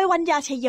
[0.00, 0.68] ยวัญญาชยโย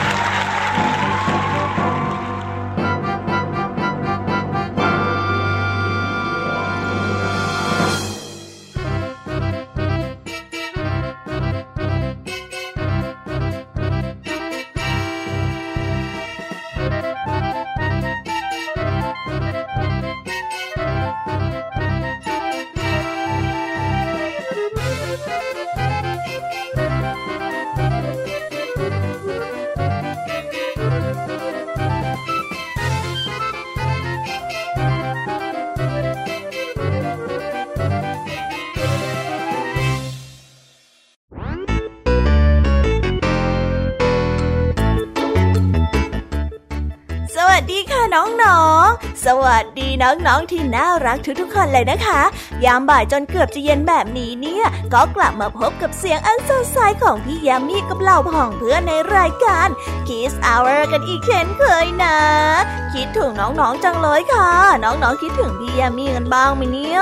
[50.01, 52.21] น้องๆที่น่ารักทุกๆคนเลยนะคะ
[52.65, 59.67] ยามบ่ายจนเกือบจะเย็นแบบนี้เนี่ย ก็กลับมาพบกับเสียงอันสดใสของพี่ยามีกับเหล่าพ่องเพื่อนในรายการ
[60.07, 62.17] Kiss Hour กันอีกเช่นเคยนะ
[62.93, 64.49] คิดถึงน้องๆจังเลยค่ะ
[64.83, 67.01] น้องๆคิดถึงพี่ยามีกันบ้างไหมเนี่ย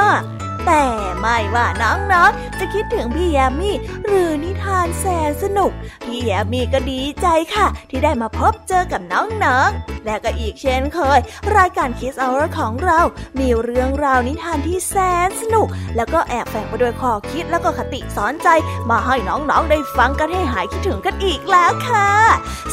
[0.67, 0.83] แต่
[1.19, 5.71] ไม่ว่าน้องๆจะคิดถึงพี่แยมมี่หรือนิทานแสนสนุก
[6.05, 11.19] พี่แยมมี่ก็ดีใจค่ะ ที่ได้มาพบเจอกับน้องๆ และก็อีกเช่นเคย
[11.57, 12.99] รายการคิสเอาร์ของเรา
[13.39, 14.95] มีเรื่องราวนิทานที่แส
[15.27, 18.47] นสนุก แล้วก็แอบแฝงไปด้วยข้อคิดแล้วก็คติสอนใจ
[18.89, 22.09] มาให้น้องๆได้ฟังกันให้หายคิดถึงกันอีกแล้วค่ะ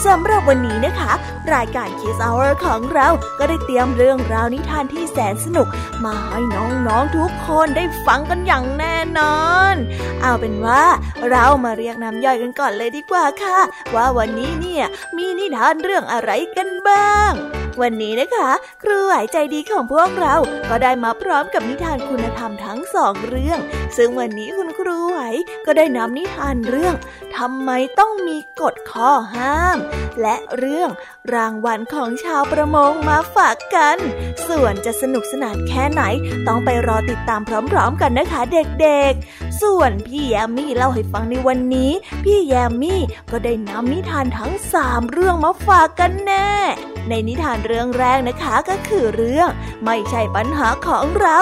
[0.07, 1.13] สำหรับวันนี้นะคะ
[1.55, 3.09] รายการคิสเอาร์ของเรา
[3.39, 5.67] ก็ได้เตรียมเรื่องราวนิทานที่แสนสนุก
[6.05, 9.41] มาให้น้องๆทุกคนได้ฟังกันอย่างแน่นอ
[9.73, 9.75] น
[10.23, 10.85] เอาเป็นว่า
[11.31, 13.59] เรามาเรียกน้ำย่อยกันก่อนเลยดีกว่าค่ะ
[13.95, 14.85] ว่าวันนี้เนี่ย
[15.17, 18.51] มีนิทานเรื่องอะไรกันบ้างาง วันนี้นะคะ
[18.83, 20.35] ครูไหวใจดีของพวกเรา
[20.71, 23.59] ก็ได้มาพร้อมกับนิทานคุณธรรมทั้งสองเรื่อง
[23.97, 25.21] ซึ่งวันนี้คุณครูไหว
[25.67, 26.95] ก็ได้นำนิทานเรื่อง
[27.37, 29.77] ทำไมต้องมีกฎข้อห้าม
[30.23, 30.91] และเรื่อง
[31.35, 33.99] รางวัลของชาวประมงมาฝากกัน
[34.49, 36.03] ส่วนจะสนุกสนานแค่ไหน
[36.47, 41.93] ต้องไปรอติดตามพร้อมๆกันนะคะเด็กๆ ส่วนพี่แยมมี่เล่าให้ฟังในวันนี้
[42.25, 43.01] พี่แยมมี่
[43.31, 46.51] ก็ได้นำนิทานทั้งสามเรื่องมาฝากกันแน่
[47.09, 49.49] ในนิทานเรื่องแรกนะคะก็คือเรื่อง
[49.85, 51.39] ไม่ใช่ปัญหาของเรา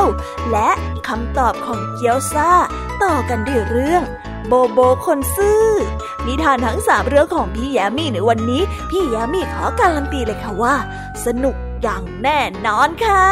[0.50, 0.70] และ
[1.08, 2.50] คำตอบของเกียวซา
[3.02, 4.02] ต่อกันด้วยเรื่อง
[4.48, 5.66] โบโบคนซื่อ
[6.26, 10.74] นิทานทั้งสามเรื่องของพี่แยมี่ในวันนี้ พี่แยมมี่ขอการันตีเลยค่ะว่า
[11.24, 13.26] สนุกอย่างแน่นอนค่ะ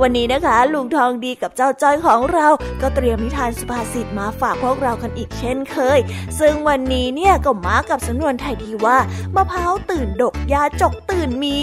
[0.00, 2.46] วันนี้นะคะ ลุงทองดีกับเจ้าจ้อยของเรา
[2.80, 5.98] ก็เตรียมนิทานสุภาษิตมาฝากพวกเรากันอีกเช่นเคย
[6.40, 8.98] ซึ่งวันนี้เนี่ยก็มากับสำนวนไทยที่ว่า
[9.34, 11.56] มะพร้าวตื่นดกยาจกตื่นมี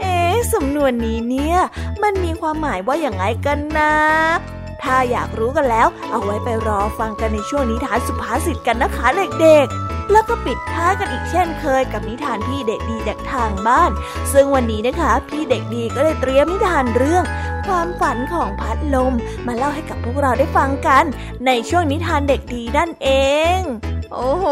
[0.00, 0.16] เอ๊
[0.52, 1.58] สำนวนนี้เนี่ย
[2.02, 3.92] มันมีความหมายว่าอย่างไรกันนะ
[4.82, 9.06] ถ้าอยากรู้กันแล้ว เอาไว้ไปรอฟังกันในช่วงนิทานสุภาษิตกันนะคะ
[9.40, 13.90] เด็กๆ แล้วก็ปิดท้ายกันอีกเช่นเคยกับนิทานพี่เด็กดีจากทางบ้าน
[14.32, 17.24] ซึ่งวันนี้นะคะ พี่เด็กดีก็ได้เตรียมนิทานเรื่อง
[17.66, 19.12] ความฝันของพัดลม
[19.46, 21.04] มาเล่าให้กับพวกเราได้ฟังกัน
[21.46, 23.08] ในช่วงนิทานเด็กดีนั่นเอ
[23.58, 23.60] ง
[24.12, 24.44] โอ้โห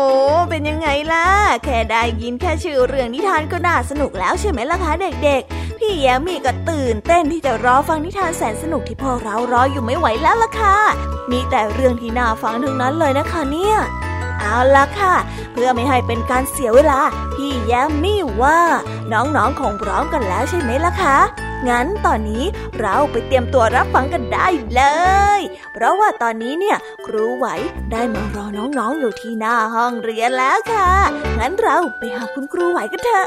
[0.50, 1.26] เป็นยังไงล่ะ
[1.64, 4.92] แค่ได้ยินแค่ชื่อเรื่องนิทานก็น่าสนุกแล้วใช่ไหมล่ะคะ
[5.24, 10.76] เด็กๆ พี่แยมมี่ก็ตื่นเต้นที่จะรอฟังนิทานแสนสนุกที่พวกเรารออยู่ไม่ไหวแล้วล่ะค่ะ
[11.30, 13.76] มีแต่เรื่องที่น่าฟังทั้งนั้นเลยนะคะเนี่ย
[14.42, 15.14] เอาละค่ะ
[15.52, 17.00] เพื่อไม่ให้เป็นการเสียเวลา
[17.34, 18.60] พี่แยมมี่ว่า
[19.12, 21.18] น้องๆคงพร้อมกันแล้วใช่ไหมล่ะคะ
[21.68, 22.44] งั้นตอนนี้
[22.80, 24.82] เราไปเตรียมตัวรับฟังกันได้เล
[25.38, 25.40] ย
[25.72, 27.46] เพราะว่าตอนนี้เนี่ยครูไหว
[27.92, 28.46] ได้มารอ
[28.78, 30.90] น้องๆอยู่ที่หน้าห้องเรียนแล้วค่ะ
[31.38, 33.26] งั้นเราไปหาคุณครูไหวกันเถอะ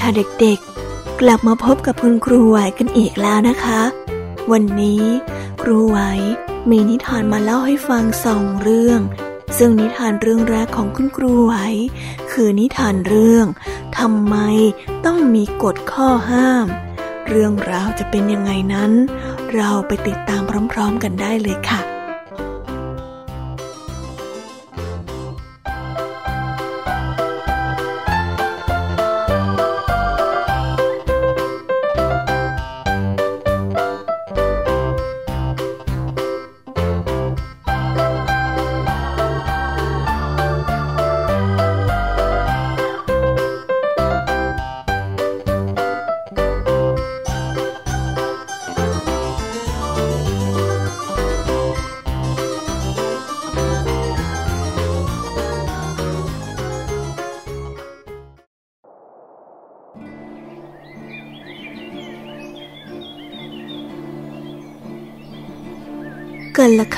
[0.00, 3.80] ค่ะเด็กๆ กลับมาพบกับคุณครูไหวกันอีกแล้วนะคะ
[4.52, 5.04] วันนี้
[5.62, 5.98] ครูไหว
[6.70, 9.00] มีนิทานมาเล่าให้ฟังสองเรื่อง
[9.58, 11.54] ซึ่งนิทานเรื่องแรกของคุณครูไหว
[12.32, 13.46] คือนิทานเรื่อง
[13.98, 14.36] ทำไม
[15.06, 16.66] ต้องมีกฎข้อห้าม
[17.28, 18.92] เรื่องราวจะเป็นยังไงนั้น
[19.54, 20.42] เราไปติดตาม
[20.72, 21.91] พร้อมๆกันได้เลยค่ะ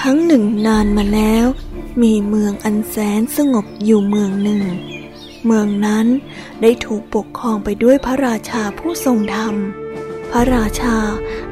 [0.05, 1.47] รั้งหนึ่งนานมาแล้ว
[2.03, 4.63] มีเมืองอันแสนสงบอยู่เมืองหนึ่ง
[5.47, 6.07] เมืองนั้น
[6.63, 9.55] ได้ถูกปกครองไปด้วยพระราชาผู้ทรงธรรม
[10.31, 10.97] พระราชา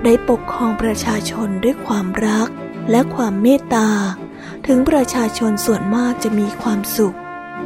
[0.04, 2.48] ได้ปกครองประชาชนด้วยความรัก
[2.90, 3.90] และความเมตตา
[4.66, 7.16] ถึงประชาชนส่วนมากจะมีความสุข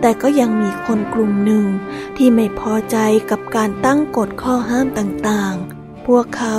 [0.00, 1.64] แต่ก็ยังมีคนกลุ่มหนึ่ง
[2.16, 2.96] ที่ไม่พอใจ
[3.30, 6.56] กับการตั้งกฎข้อห้ามต่างๆ พวกเขา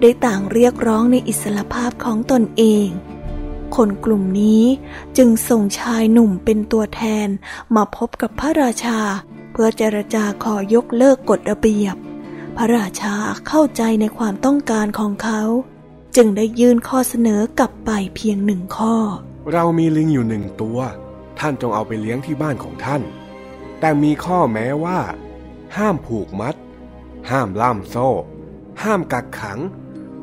[0.00, 2.88] ได้ต่างเรียกร้องในอิสรภาพของตนเอง
[3.78, 4.64] คนกลุ่มนี้
[5.16, 7.28] จึงส่งชายหนุ่มเป็นตัวแทน
[7.76, 9.00] มาพบกับพระราชา
[9.52, 11.96] เพื่อเจรจาขอยกเลิกกฎระเบียบ
[12.56, 13.14] พระราชา
[13.48, 15.42] เข้าใจในความต้องการของเขา
[16.16, 18.94] จึงได้ยื่นข้อเสนอกลับไปเพียงหนึ่งข้อ
[19.52, 20.78] เรามีลิงอยู่หนึ่งตัว
[21.38, 23.02] ท่านจงเอาไปเลี้ยงที่บ้านของท่าน
[23.80, 24.98] แต่มีข้อแม้ว่า
[25.76, 26.54] ห้ามผูกมัด
[27.30, 28.08] ห้ามล่ามโซ่
[28.82, 29.58] ห้ามกักขัง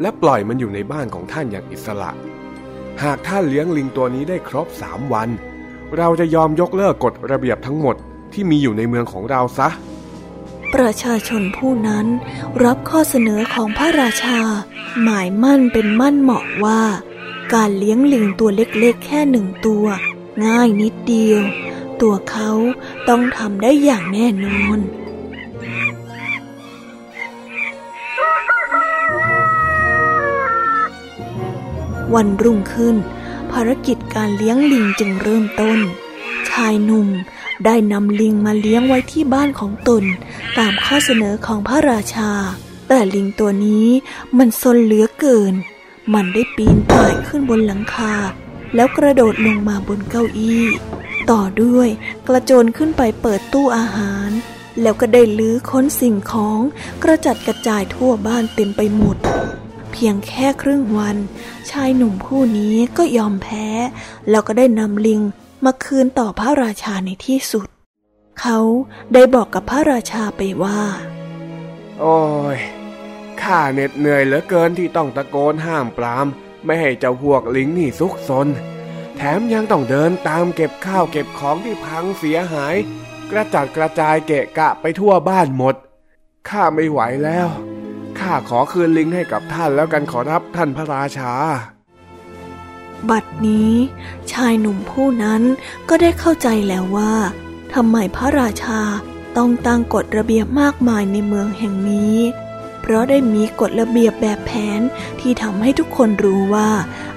[0.01, 2.11] และปล่อยมันอยู่ในบ้านของท่านอย่างอิสระ
[3.03, 5.29] หากท่านเลี้ยงลิงตัวนี้ได้ครบสามวัน
[5.97, 7.95] เราจะยอมยกเลิกกฎระเบียบทั้งหมด
[8.33, 9.69] ที่มีอยู่ในเมืองของเราซะ
[10.73, 12.05] ประชาชนผู้นั้น
[12.63, 14.39] รับข้อเสนอของพระราชา
[15.03, 16.81] หมายมั่นเป็นมั่นเหมาะว่า
[17.53, 19.85] การเลี้ยงลิงตัวเล็กๆ แค่หนึ่งตัว
[20.45, 21.41] ง่ายนิดเดียว
[22.01, 22.51] ตัวเขา
[23.09, 24.79] ต้องทำได้อย่างแน่นอน
[32.13, 32.95] วันรุ่งขึ้น
[33.51, 35.79] ภารกิจการเลี้ยงลิงจึงเริ่มต้น
[36.49, 37.07] ชายหนุ่ม
[37.65, 40.03] ได้นำลิงมาเลี้ยงไว้ที่บ้านของตน
[40.57, 42.31] ตามข้อเสนอของพระราชา
[42.87, 43.87] แต่ลิงตัวนี้
[44.37, 45.53] มันซนเหลือเกิน
[46.13, 48.15] มันได้ปีนป่ายขึ้นบนหลังคา
[48.75, 50.63] แล้วกระโดดลงมาบนเก้าอี้
[51.31, 51.89] ต่อด้วย
[52.27, 54.29] กระโจนขึ้นไปเปิดตู้อาหาร
[54.81, 56.59] แล้วก็ได้ลื้อค้นสิ่งของ
[57.03, 59.17] กระจัดกระจายทั่วบ้านเต็มไปหมด
[59.95, 61.17] พียงแค่ครึ่งวัน
[61.71, 63.67] ชายหนุ่มผู้นี้ก็ยอมแพ้
[64.29, 65.21] แล้วก็ได้นำลิง
[65.65, 67.67] มาคืนต่อพระราชาในที่สุด
[68.39, 68.59] เขา
[69.13, 70.79] ได้บอกกับพระราชาไปว่า
[71.99, 72.19] โอ้
[72.55, 72.57] ย
[73.41, 76.27] ข้าเหน็ดเหนื่อยเหลือเกินที่ต้องตะโกนห้ามปราม
[76.65, 78.47] ไม่ให้เจ้าพวกลิงนี่ซุกซน
[79.15, 82.75] แถมยังต้องเดินตามเก็บข้าวเก็บของที่พังเสียหาย
[83.31, 85.75] กระจัดกระจายเกะกะไปทั่วบ้านหมด
[86.49, 87.47] ข้าไม่ไหวแล้ว
[88.19, 91.33] ข้าขอคืนลิงให้กับท่านแล้วกันขอรับท่านพระราชา
[93.09, 93.73] บัดนี้
[94.31, 95.41] ชายหนุ่มผู้นั้น
[95.89, 97.13] ก็ได้เข้าใจแล้วว่า
[97.73, 98.81] ทำไมพระราชา
[99.37, 102.17] ต้องตั้งกฎระเบียบมากมายในเมืองแห่งนี้
[102.81, 104.81] เพราะได้มีกฎระเบียบแบบแผน
[105.19, 106.69] ที่ทำให้ทุกคนรู้ว่า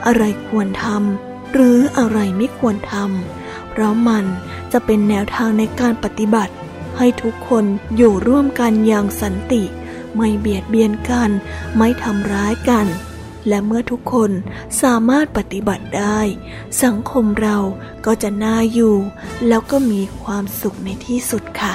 [0.07, 4.25] อะไรควรทำหรืออะไรไม่ควรทำเพราะมัน
[4.73, 6.53] จะเป็นแนวทางในการปฏิบัติ
[6.99, 7.65] ให้ทุกคน
[7.97, 9.63] อยู่ร่วมกันอย่างสันติ
[10.17, 11.31] ไม่เบียดเบียนกัน
[11.77, 12.87] ไม่ทำร้ายกัน
[13.49, 14.31] และเมื่อทุกคน
[14.83, 16.21] สามารถปฏิบัติได้
[16.85, 17.59] สังคมเรา
[18.07, 18.97] ก็จะน่าอยู่
[19.49, 21.75] แล้วก็มีความสุขในที่สุดค่ะ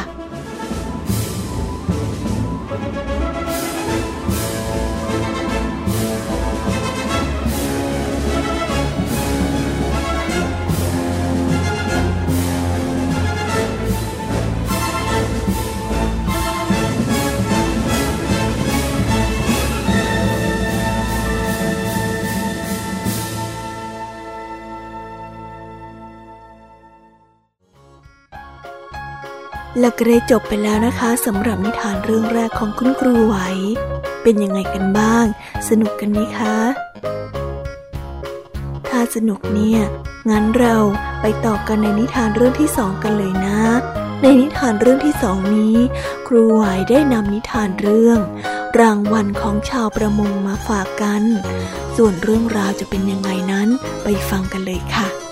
[29.84, 33.36] และก็ได้จบไปแล้วนะคะสำหรับนิทานเรื่องแรกของคุณครูไหว
[34.24, 35.26] เป็นยังไงกันบ้าง
[35.70, 36.58] สนุกกันไหมคะ
[38.90, 39.82] ถ้าสนุกเนี่ย
[40.30, 40.78] งั้นเรา
[41.22, 43.62] ไปต่อกันในนิทานเรื่องที่สองกันเลยนะ
[44.22, 45.76] ในนิทานเรื่องที่สองนี้
[46.28, 48.20] ครูไหวได้นำนิทานเรื่อง
[48.80, 51.24] รางวัลของชาวประมงมาฝากกัน
[51.96, 53.68] ส่วนเรื่องราวจะเป็นยังไงนั้น
[54.04, 55.23] ไปฟังกันเลยค่ะ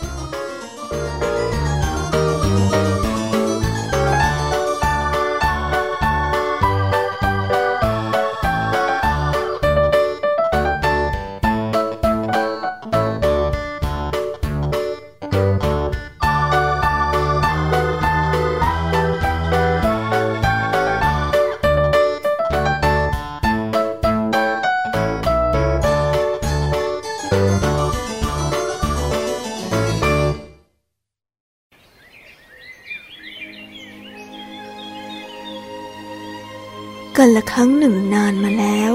[37.42, 38.92] ละครั้งหนึ่งนานมาแล้ว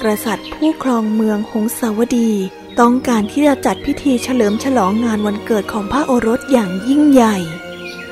[0.00, 2.32] กษัตริย์ผู้ครองเมืองหงสาวดี
[2.80, 7.36] ต้องการที่จะจัดพิธีเฉลิมฉลองงานวันเกิดของพระโอรสอย่างยิ่งใหญ่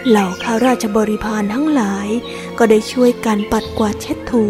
[0.09, 2.09] เหล่าข้าราชบริพารทั้งหลาย
[2.59, 4.47] ก็ได้ช่วยกันปัดกวาดเช็ดถู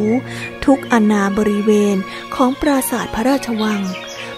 [0.64, 1.96] ทุกอนาบริเวณ
[2.34, 3.82] ของปราสาทพระราชวัง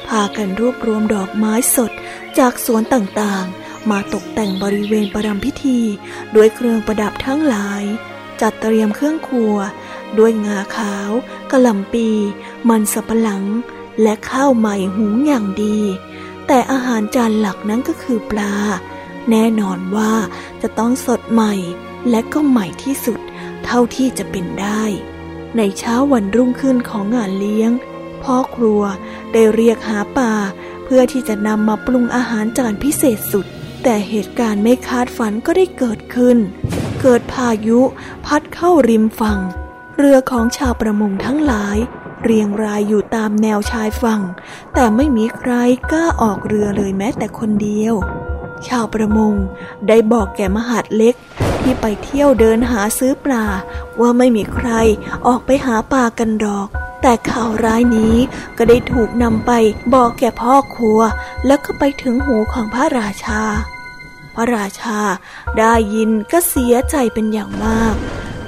[0.06, 1.92] พากันรวบรวมดอกไม้สด
[2.38, 5.80] จากสวนต่างๆ มาตกแต่งบริเวณประดำพิธี
[6.34, 7.84] ด้วยเครื่องประดับทั้งหลาย
[8.40, 9.56] จัดเตรียมเครื่องครัว
[10.18, 11.11] ด้วยงาขาว
[11.50, 12.09] กะหล่ำปี
[12.68, 13.44] มันสับปะหลัง
[14.02, 15.78] และข้าวใหม่หุงอย่างดี
[16.47, 18.54] แต่อาหารจานหลักนั้นก็คือปลา
[19.30, 20.12] แน่นอนว่า
[20.62, 21.54] จะต้องสดใหม่
[22.11, 23.21] และก็ใหม่ที่สุด
[23.64, 24.83] เท่าที่จะเป็นได้
[25.56, 27.71] ในเช้าวันรุ่งขึ้นของงานเลี้ยง
[28.23, 28.83] พ่อครัว
[29.33, 30.33] ได้เรียกหาปลา
[30.85, 33.47] เพื่อที่จะนำมาปรุงอาหารจานพิเศษสุด
[33.83, 36.38] แต่เหตุการณ์ไม่คาดฝันก็ได้เกิดขึ้น
[37.00, 37.80] เกิดพายุ
[38.26, 39.38] พัดเข้าริมฝั่ง
[39.98, 41.76] เรือของชาวประมงทั้งหลาย
[42.22, 44.22] เรียงรายอยู่ตามแนวชายฝั่ง
[44.74, 45.52] แต่ไม่มีใคร
[45.90, 47.94] กล้าออกเรือเลยแม้แต่คนเดียว
[48.68, 49.34] ชาวประมง
[49.88, 51.14] ได้บอกแก่มหาดเล็ก
[51.62, 53.46] ที่ไปเที่ยวเดินหาซื้อปลา
[54.00, 54.70] ว่าไม่มีใคร
[55.26, 56.68] ออกไปหาปลากันดอก
[57.02, 58.16] แต่ข่าวร้ายนี้
[58.56, 59.50] ก็ได้ถูกนำไป
[59.94, 61.00] บอกแก่พ่อครัว
[61.46, 63.42] แล้วก็ไปถึงหูของพระราชา
[64.34, 64.98] พระราชา
[65.58, 67.96] ได้ยินก็เสียใจเป็นอย่างมาก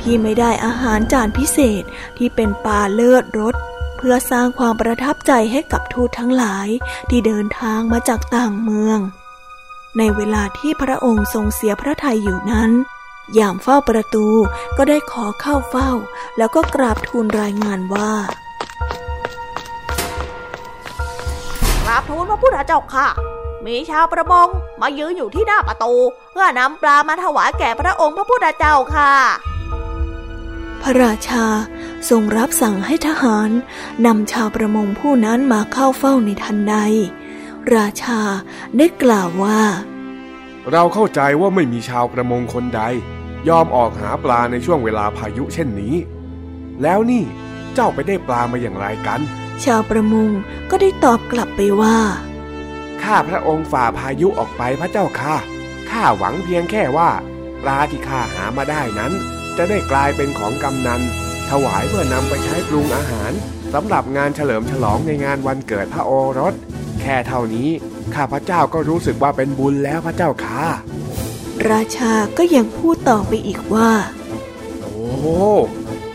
[0.06, 1.82] ที่ไม่ได้อาหารจานพิเศษ
[2.18, 3.54] ที่เป็นปลาเลิศรส
[3.96, 6.68] เพื่อสร้างความประทับใจให้กับทูตทั้งหลาย
[7.10, 8.98] ที่เดินทางมาจากต่างเมือง
[9.98, 12.70] ในเวลาที่พระองค์ทรงเสียพระทัยอยู่นั้น
[13.38, 14.26] ยามเฝ้าประตู
[14.76, 15.90] ก็ได้ขอเข้าเฝ้า
[16.38, 18.12] แล้วก็กราบทูลรายงานว่า
[21.82, 23.08] กราบทูลพระพุทธเจ้าค่ะ
[23.66, 24.48] มีชาวประมง
[24.80, 25.94] มายืนอยู่ที่หน้าประตู
[26.32, 29.12] เพื่อนำปลามาถวายแก่พระองค์พระพุทธเจ้าค่ะ
[30.86, 31.46] ระราชา
[32.10, 33.50] ทรงรับสั่งให้ทหาร
[34.06, 36.74] นำชาวประมงผู้นั้นมาเข้าเฝ้าในทันใด
[37.74, 38.20] ราชา
[38.76, 39.60] ได้กล่าวว่า
[40.72, 42.82] เราเข้าใจว่าไม่มีชาวประมงคนใด
[43.48, 45.94] ยอมออกหาปลาในช่วงเวลาพายุเช่นนี้
[46.82, 47.24] แล้วนี่
[47.74, 49.20] เจ้าไปได้ปลามาอย่างไรกัน
[49.64, 50.30] ชาวประมง
[50.70, 51.98] ก็ได้ตอบกลับไปว่า
[53.02, 55.36] ข้าพระองค์ฝ่าพายุออกไปพระเจ้าค่ะ
[55.90, 57.10] ข้าหวังเพียงแค่ว่า
[57.62, 59.12] ปลาที่ข้าหามาได้นั้น
[59.58, 61.02] จะได้กลายเป็นของกำนัน
[61.50, 63.32] ถวายเพื่อนำไปใช้ปรุงอาหาร
[63.74, 66.54] สำหรับงานเฉลิมฉลองในงานวันเกิดพระโอรส
[67.00, 67.68] แค่เท่านี้
[68.14, 70.64] ข้าพระเจ้าก็รู้สึกว่าเป็นบุญแล้วพระเจ้าค่ะ
[71.70, 73.90] ราชาก็ยังพูดต่อไปอีกว่า
[74.82, 74.96] โอ้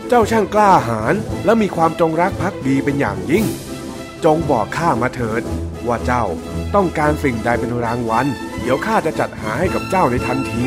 [0.08, 3.44] เจ้าช่างกล้าหาญและมีความจงรักภักดีเป็นอย่างยิ่ง
[4.24, 5.42] จงบอกข้ามาเถิด
[5.86, 6.24] ว่าเจ้า
[6.74, 8.26] ต้องการสิ่งใดเป็นรางวัล
[8.60, 10.66] เดี๋ยวข้าจะจัดหาให้กับเจ้าในทันที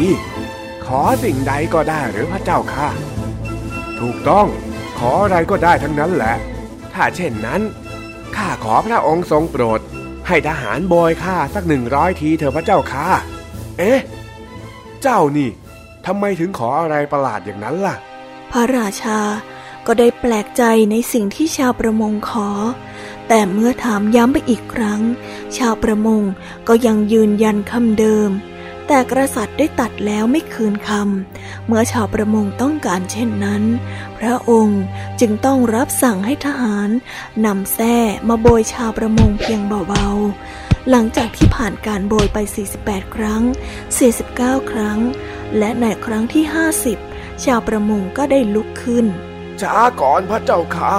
[0.87, 2.89] ขอสิ่งใดก็ได้หรือพระเจ้าค่ะ
[3.99, 4.47] ถูกต้อง
[4.99, 6.35] ขออะไรก็ได้ทั้งนั้นแหละ
[6.93, 7.61] ถ้าเช่นนั้น
[8.35, 9.79] ข้าขอพระองค์ทรงโปรด
[10.27, 13.07] ให้ทหารโบยข้าสักหนึ่งร้อยทีเถอะพระเจ้าค่ะ
[13.77, 13.99] เอ๊ะ
[15.01, 15.49] เจ้านี่
[16.05, 17.95] ทำไมถึงขออะไรประหลาดอย่างนั้นล่ะ
[18.51, 19.19] พระราชา
[19.87, 22.49] ก็ได้แปลกใจในสิ่งที่ชาวประมงขอ
[23.27, 25.01] แต่เมื่อถามย้ำไปอีกครั้ง
[25.57, 26.21] ชาวประมง
[26.67, 28.29] ก็ยังยืนยันคำเดิม
[28.87, 33.63] แต่กษัตริย์ได้ตัดแล้วไม่คืนคำ เมื่อชาวประมงต้องการเช่นนั้น
[34.17, 34.81] พระองค์
[35.19, 36.89] จึงต้องรับสั่งให้ทหาร
[37.45, 37.95] นำแส้
[38.29, 42.37] มาโบยชาวประมงเพียงเบาๆ หลังจากที่ผ่านการโบยไป
[42.77, 43.43] 48 ครั้ง
[44.05, 44.99] 49 ครั้ง
[45.57, 46.43] และในครั้งที่
[46.93, 49.05] 50 ชาวประมงก็ได้ลุกขึ้น
[49.61, 50.95] ช้าก่อนพระเจ้าค่ะ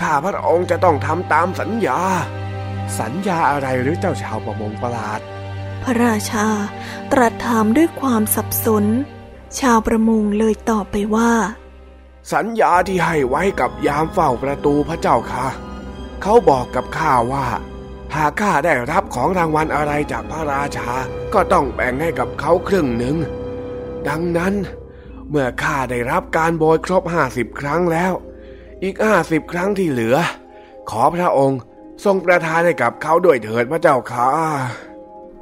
[0.00, 2.00] ข้าพระองค์จะต้องทำตามสัญญา
[3.00, 5.20] สัญญาอะไรหรือเจ้าชาวประมงประหลาด
[5.88, 6.48] ระราชา
[7.12, 8.84] ตรัสถามด้วยความสับสน
[9.58, 11.32] ชาวประมงเลยตอบไปว่า
[12.32, 15.46] สัญญาที่ให้ไว้กับยามเฝ้าประตูพระเจ้าค่ะ
[16.22, 17.46] เขาบอกกับข้าว่า
[18.14, 20.90] หากข้าได้รับของรางวัลอะไรจากพระราชา
[21.34, 23.16] ก็ต้องแบ่งให้กับเขาครึ่งหนึ่ง
[24.08, 24.54] ดังนั้น
[25.30, 28.12] เมื่อข้าได้รับการโบยครบห้าสิบครั้งแล้ว
[28.82, 30.16] อีกห้าสิบครั้งที่เหลือ
[30.90, 31.60] ขอพระองค์
[32.04, 34.30] ทรงประทานให้กับเขาด้วยเถิดพระเจ้าค่ะ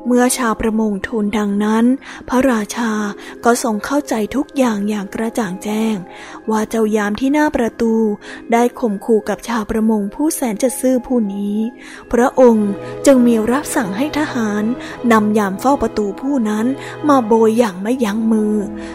[0.07, 1.85] เมื่อชาวประมงทูลดังนั้น
[2.29, 2.93] พระราชา
[3.45, 5.95] ก็ทรงเข้าใจทุกอย่างอย่างกระจ่างแจ้ง
[6.51, 7.95] ว่าเจ้ายามที่หน้าประตู
[8.53, 11.57] ได้ข่มขู่กับชาวประมงผู้แสนจะซื่อผู้นี้
[12.13, 12.71] พระองค์
[13.07, 14.65] จึงมีรับสั่งให้ทหาร
[15.13, 16.67] นำยามเฝ้าประตูผู้นั้น
[17.09, 18.55] มาโบยอย่างไม่ยั้งมือ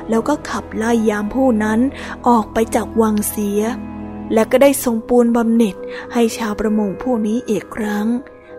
[0.10, 1.80] แล้วก็ขับไล่ยามผู้นั้น
[2.28, 3.62] ออกไปจากวังเสีย
[4.34, 5.76] และก็ได้ทรงปูนบำเหน็จ
[6.14, 8.08] ให้ชาวประมงผู้นี้อีกครั้ง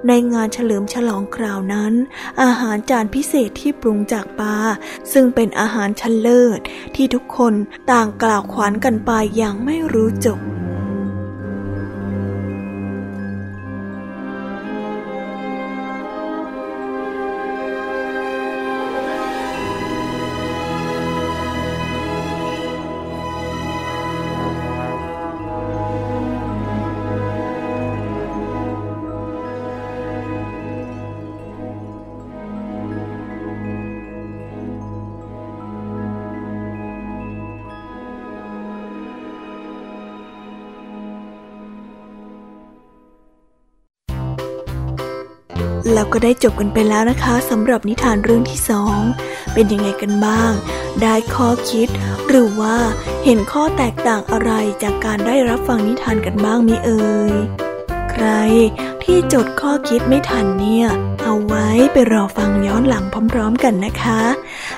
[0.08, 1.92] ในงานเฉลิมฉลองคราวนั้น
[2.42, 4.56] อาหารจานพิเศษที่ปรุงจากปลา
[5.12, 6.60] ซึ่งเป็นอาหารชั้นเลิศ
[6.94, 7.54] ที่ทุกคน
[7.92, 10.40] ต่างกล่าวขวัญกันไปอย่างไม่รู้จบ
[46.12, 48.98] ก็ได้จบกันไปแล้วนะคะสำหรับนิทานเรื่องที่สอง
[49.55, 50.53] เป็นยังไงกันบ้าง
[51.03, 51.88] ได้ข้อคิด
[52.29, 52.77] หรือว่า
[53.25, 57.33] เห็นข้อแตกต่างอะไรจากการได้รับฟังนิทานกันบ้างมิเอ่ย
[58.11, 58.27] ใคร
[59.04, 60.86] ที่จดข้อคิดไม่ทันเนี่ย
[61.22, 64.20] เอาไว้ไปรอฟังย้อนหลังพร้อม ๆ กันนะคะ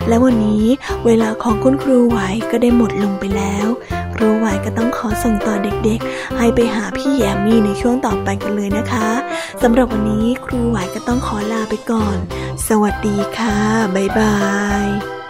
[0.08, 0.64] และวันนี้
[1.06, 2.18] เวลาของคุณครูไหว
[2.50, 3.68] ก็ได้หมดลงไปแล้ว
[4.14, 9.08] ครูไหวก็ต้องขอส่งต่อเด็กๆ ให้ไปหาพี่แยมมี่ในช่วงต่อไปกันเลยนะคะ
[9.62, 12.16] สำหรับวันนี้ครูไหวก็ต้องขอลาไปก่อน
[12.68, 13.58] สวัสดีค่ะ
[13.94, 14.36] บ๊ายบา
[14.82, 15.23] ย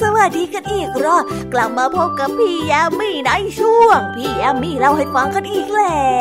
[0.00, 6.20] สวัสดีกันอีกรอบกลับมาพบกับพี่ยามีในช่วง พี่ยามีเล่าให้ฟังกันอีกแล้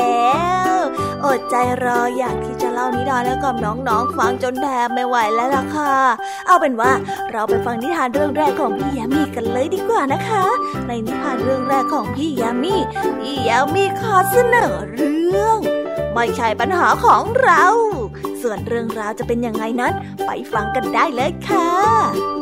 [0.77, 0.79] ว
[1.25, 5.95] อดใจรออยากที่จะเล่านิทานให้วกับน้องๆฟังจนแทบไม่ไหวแล้วล่ะค่ะ
[6.47, 6.91] เอาเป็นว่า
[7.31, 10.45] เราไปฟังนิทานเรื่องแรกของพี่ยามีกันเลยดีกว่านะคะ
[10.87, 12.75] ในนิทานเรื่องแรกของพี่ยามี
[13.19, 15.57] พี่ยามีขอเสนอเรื่อง
[16.13, 17.63] ไม่ใช่ปัญหาของเรา
[18.41, 19.93] ส่วนเรื่องราวจะเป็นยังไงนั้น
[20.25, 22.38] ไปฟังกันได้เลยค่ะ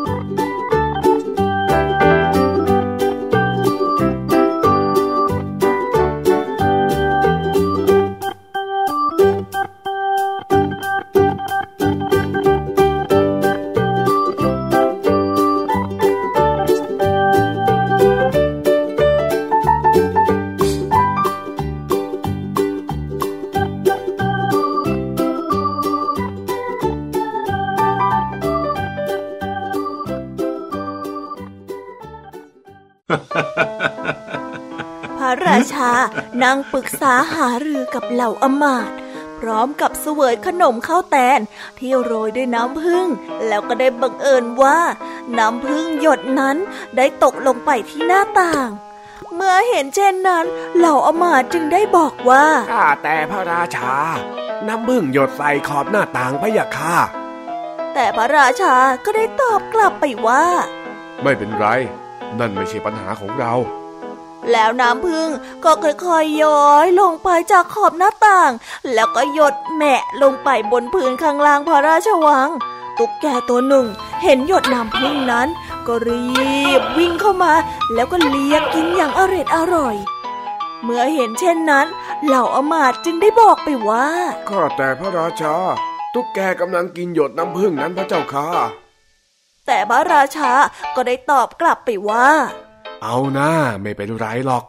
[36.48, 38.94] นั่งปรึกษาหารือกับเหล่าอมาตย์
[39.40, 41.40] พร้อมกับเสวยขนมข้าวแตน
[41.80, 43.08] ที่โรยด้วยน้ำผึ้ง
[43.48, 44.80] แล้วก็ได้บังเอิญว่า
[45.38, 46.58] น้ำผึ้งหยดนั้น
[46.98, 48.70] ได้ตกลงไปที่หน้าต่าง
[49.36, 50.46] เมื่อเห็นเช่นนั้น
[50.78, 53.94] เหล่าอมาตย์จึงได้บอกว่าข้าแต่พระราชา
[54.68, 56.98] น้ำบึ้งหยดใส่ขอบหน้าต่างพะยะค่ะ
[57.94, 60.46] แต่พระราชาก็ได้ตอบกลับไปว่า
[61.24, 61.66] ไม่เป็นไร
[62.40, 63.54] นั่นไม่ใช่ปัญหาของเรา
[64.52, 65.30] แล้วน้ำพึ่ง
[65.64, 68.52] ก็ค่อยๆย้อยลงไปจากขอบหน้าต่าง
[68.94, 72.50] แล้วก็หยดแหมะลงไปบนพื้นข้างล่างพระราชวัง
[72.98, 73.86] ตุ๊กแกตัวหนึ่ง
[74.24, 75.48] เห็นหยดน้ำพึ่งนั้น
[75.88, 76.26] ก็รี
[76.80, 77.54] บวิ่งเข้ามา
[77.94, 79.96] แล้วก็เลียกินอย่างอร่อยอร่อย
[80.84, 81.88] เมื่อเห็นเช่นนั้น
[82.26, 84.06] เหล่าอมาตย์จึงได้บอกไปว่า
[84.50, 85.56] ข้าแต่พระราชา
[86.14, 88.48] ตุ๊กแกกำลังกินหยดน้ำผึ้งนั้นพระเจ้าค่ะ
[89.66, 90.52] แต่พระราชา
[90.96, 92.28] ก็ได้ตอบกลับไปว่า
[93.04, 94.66] เอาหน้าไม่เป็นไรหรอก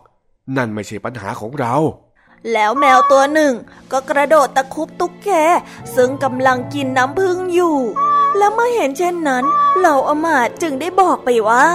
[0.57, 1.75] นั่นไม่ใช่ปัญหาของเรา
[2.53, 3.53] แล้วแมวตัวหนึ่ง
[3.93, 5.31] ก็กระโดดตะคุบตุ๊กแก
[5.97, 7.77] ซึ่งกำลังกินน้ำผึ้งอยู่
[8.37, 9.45] แล้วเมื่อเห็นเช่นนั้น
[9.79, 11.67] เหล่าอมาตย์จึงได้บอกไปว่า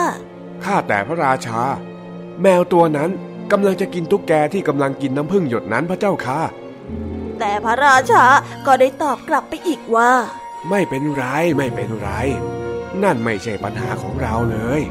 [0.63, 1.61] ข้าแต่พระราชา
[2.41, 3.09] แมวตัวนั้น
[3.51, 6.41] กำลังจะกินตุ๊กแกที่กำลังกินน้ำผึ้งหยดนั้นพระเจ้าค่ะ
[7.39, 8.25] แต่พระราชา
[8.65, 10.11] ก็ได้ตอบกลับไปอีกว่า
[10.69, 11.23] ไม่เป็นไร
[11.57, 12.09] ไม่เป็นไร
[13.03, 14.81] นั่นไม่ใช่ปัญหาของเราเลย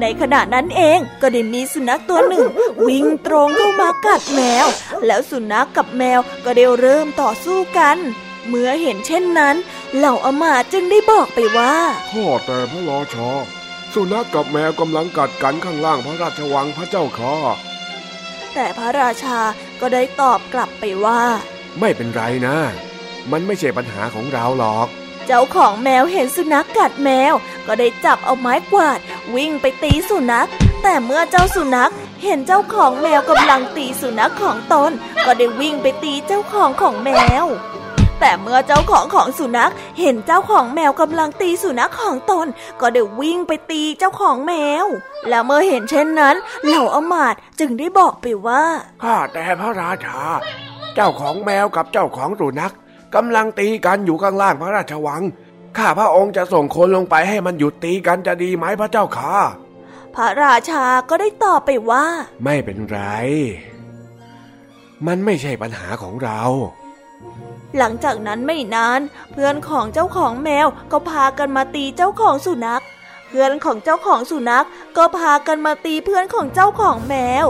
[0.00, 2.46] ในขณะนั้นเองก็ได้มีสุนัขตัวหนึ่ง
[2.86, 4.66] วิ่งตรงเข้ามากัดแมว
[5.06, 7.96] แล้วสุนัขกกับแมวก็ได้เริ่มต่อสู้กัน
[8.48, 9.56] เมื่อเห็นเช่นนั้น
[9.96, 11.74] เหล่าอมาตย์จึงได้บอกไปว่า
[12.12, 13.30] ข้อแต่พระราชา
[13.94, 17.34] สุนัขกับแมวกำลังกัดกันข้างล่างพระราชวังพระเจ้าค่ะ
[18.54, 19.38] แต่พระราชา
[19.80, 21.20] ก็ได้ตอบกลับไปว่า
[21.80, 22.56] ไม่เป็นไรนะ
[23.32, 24.88] มันไม่ใช่ปัญหาของเราหรอก
[25.26, 27.34] เจ้าของแมวเห็นสุนัขกัดแมว
[27.66, 28.98] ก็ได้จับเอาไม้กวาด
[29.34, 30.48] วิ่งไปตีสุนัข
[30.82, 34.90] แต่เมื่อเจ้าสุนัขเห็นเจ้าของแมวกำลังตีสุนัขของตน
[35.24, 37.10] ก็ได้วิ่งไปตีเจ้าของของแม
[37.44, 37.46] ว
[38.20, 42.46] แต่เมื่อเจ้าของของสุนัข เห็นเจ้าของแมวกำลังตีสุนัขของตน
[42.80, 44.52] ก็ได้วิ่งไปตีเจ้าของแม
[44.84, 44.86] ว
[45.28, 48.62] แล้วเมื่อเห็นเช่นนั้น เหล่าอมาตจึงได้บอกไปว่า
[49.02, 50.20] ข้าแต่พระราชา
[50.94, 52.74] เจ้าของแมวกับเจ้าของสุนัข
[53.14, 55.22] กำลังตีกันอยู่ข้างล่างพระราชวัง
[55.76, 59.36] ข้าพระองค์จะส่งคนลงไปให้มันหยุดตีกันจะดีไหมพระเจ้าค่ะ
[60.14, 62.06] พระราชาก็ได้ตอบไปว่า
[62.44, 63.00] ไม่เป็นไร
[65.06, 66.40] มันไม่ใช่ปัญหาของเรา
[67.76, 69.00] หลังจากนั้นไม่นาน
[69.32, 72.82] เพื่อนของเจ้าของแมวก็พากันมาตีเจ้าของสุนัข
[73.28, 77.46] เพื่อนของเจ้าของสุนัข ก็พากันมาตีเพื่อนของเจ้าของแมว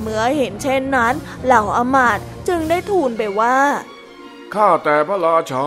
[0.00, 1.14] เมื่อเห็นเช่นนั้น
[1.44, 3.58] เหล่าอมาตย์จึงได้ทูลไปว่า
[4.54, 5.66] ข้าแต่พระราชา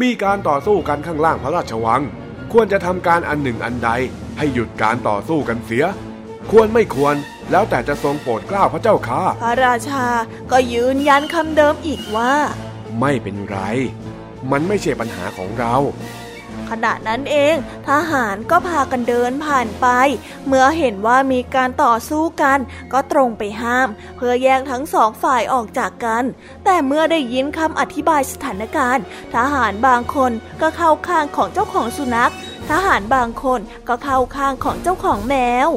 [0.00, 2.02] มีการต่อสู้กันข้างล่างพระราชวัง
[2.52, 3.90] ควรจะทำการอันหนึ่งอันใด
[4.38, 5.84] ให้หยุดการต่อสู้กันเสีย
[6.50, 7.14] ควรไม่ควร
[7.50, 10.06] แล้วแต่จะทรงโปรดเกล้าพระเจ้าค่ะ พระราชา
[10.52, 12.32] ก็ยืนยันคำเดิมอีกว่า
[13.00, 13.58] ไม่เป็นไร
[14.50, 15.74] มันไม่ใช่ปัญหาของเรา
[16.70, 17.54] ขณะนั้นเอง
[17.88, 19.86] ทหารก็พากันเดินผ่านไป
[20.46, 22.58] เมื่อเห็นว่ามีการต่อสู้กัน
[22.92, 26.24] ก็ตรงไปห้าม เพื่อแยกทั้งสองฝ่ายออกจากกัน
[26.64, 29.04] แต่เมื่อได้ยินคำอธิบายสถานการณ์
[29.34, 32.32] ทหารบางคนก็เข้าข้างของเจ้าของสุนัข
[32.70, 35.34] ทหารบางคนก็เข้าข้างของเจ้าของแม
[35.66, 35.68] ว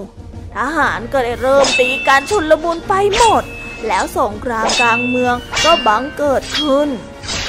[0.58, 3.44] ทหารก็ได้เริ่มตีการชุนลมุนไปหมด
[3.88, 6.90] แล้วสงครามกลางเมืองก็บังเกิดขึ้น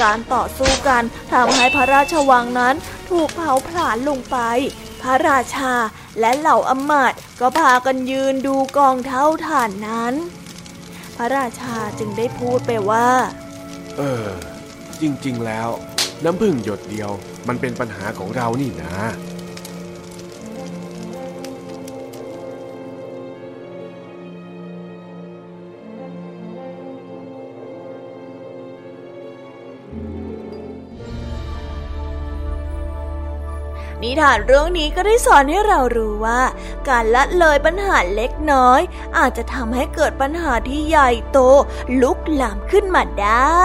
[0.02, 1.02] การต่อสู้กัน
[1.32, 2.74] ทำให้พระราชวังนั้น
[3.10, 4.38] ถูกเผาผลาญลงไป
[5.02, 5.72] พระราชา
[6.20, 10.14] และเหล่าอำมาตย์ก็พากันยืนดูกองเท่าฐานนั้น
[11.16, 13.08] พระราชาจึงได้พูดไปว่า
[13.96, 14.26] เออ
[15.00, 15.68] จริงๆแล้ว
[16.24, 17.10] น้ำพึ่งหยดเดียว
[17.48, 18.94] มันเป็นปัญหาของเรานี่นะ
[34.04, 36.42] นิทานเรื่องนี้ก็ได้สอนให้เรารู้ว่า
[36.88, 38.80] การละเลยปัญหาเล็กน้อย
[39.18, 41.38] อาจจะทำให้เกิดปัญหาที่ใหญ่โต
[42.00, 43.64] ลุกลามขึ้นมาได้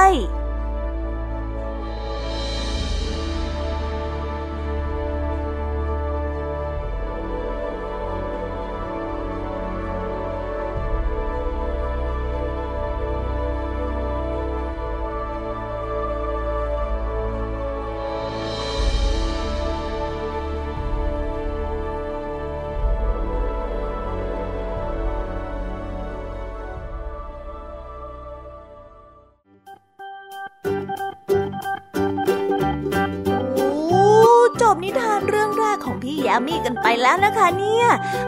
[36.47, 37.86] มีกันไปแล้วนะคะเนี่ย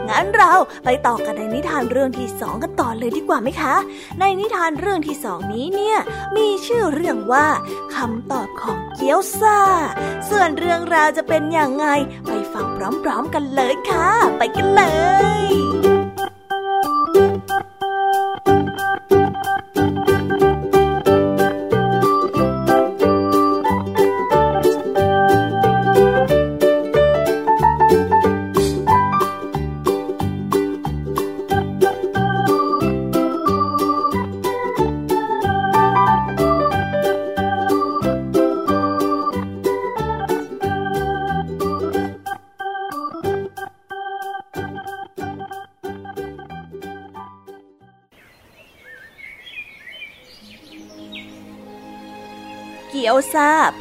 [0.08, 0.52] งั้นเรา
[0.84, 3.74] ไปต่อกันในนิทานเรื่องที่สองกันต่อเลยดีกว่าไหมคะ
[4.20, 5.98] ในนิทานเรื่องที่สองนี้เนี่ย
[6.36, 7.46] มีชื่อเรื่องว่า
[7.94, 9.58] คำตอบของเกี๊ยวซ่า
[10.28, 11.86] ส่วนเรื่องราวจะเป็นอย่างไง
[12.26, 14.82] ไปฟังพร้อมๆกันเลยค่ะ ไปกันเล
[15.90, 15.91] ย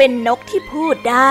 [0.03, 1.29] เป็นนกที่พูดได้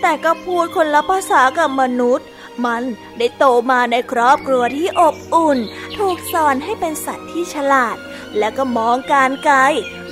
[0.00, 2.26] แต่ก็พูดคนละภาษากับมนุษย์
[2.64, 2.82] มัน
[3.18, 5.58] ได้โตมาในครอบครัวที่อบอุ่น
[5.98, 7.96] ถูกสอนให้เป็นสัตว์ที่ฉลาด
[8.38, 9.58] และก็มองการไกล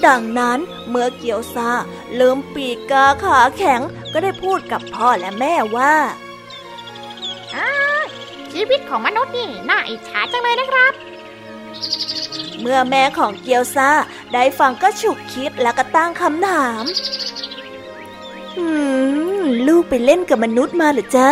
[0.07, 1.71] ดังนั้นเมื่อเกียวซา
[2.17, 3.81] เริ่มปีกกาขาแข็ง
[4.13, 5.95] ก็ได้พูดกับพ่อและแม่ว่า
[8.53, 10.93] ชีวิตของมนุษย์นี่น่าอิจฉาจังเลยนะครับ
[12.61, 13.91] เมื่อแม่ของเกียวซา
[14.33, 17.20] ได้ฟังก็ฉุกคิดแล้วก็ตั้งคำถามอืม
[19.69, 21.29] ลูกไปเล่นกับมนุษย์มาหรือจ๊ะ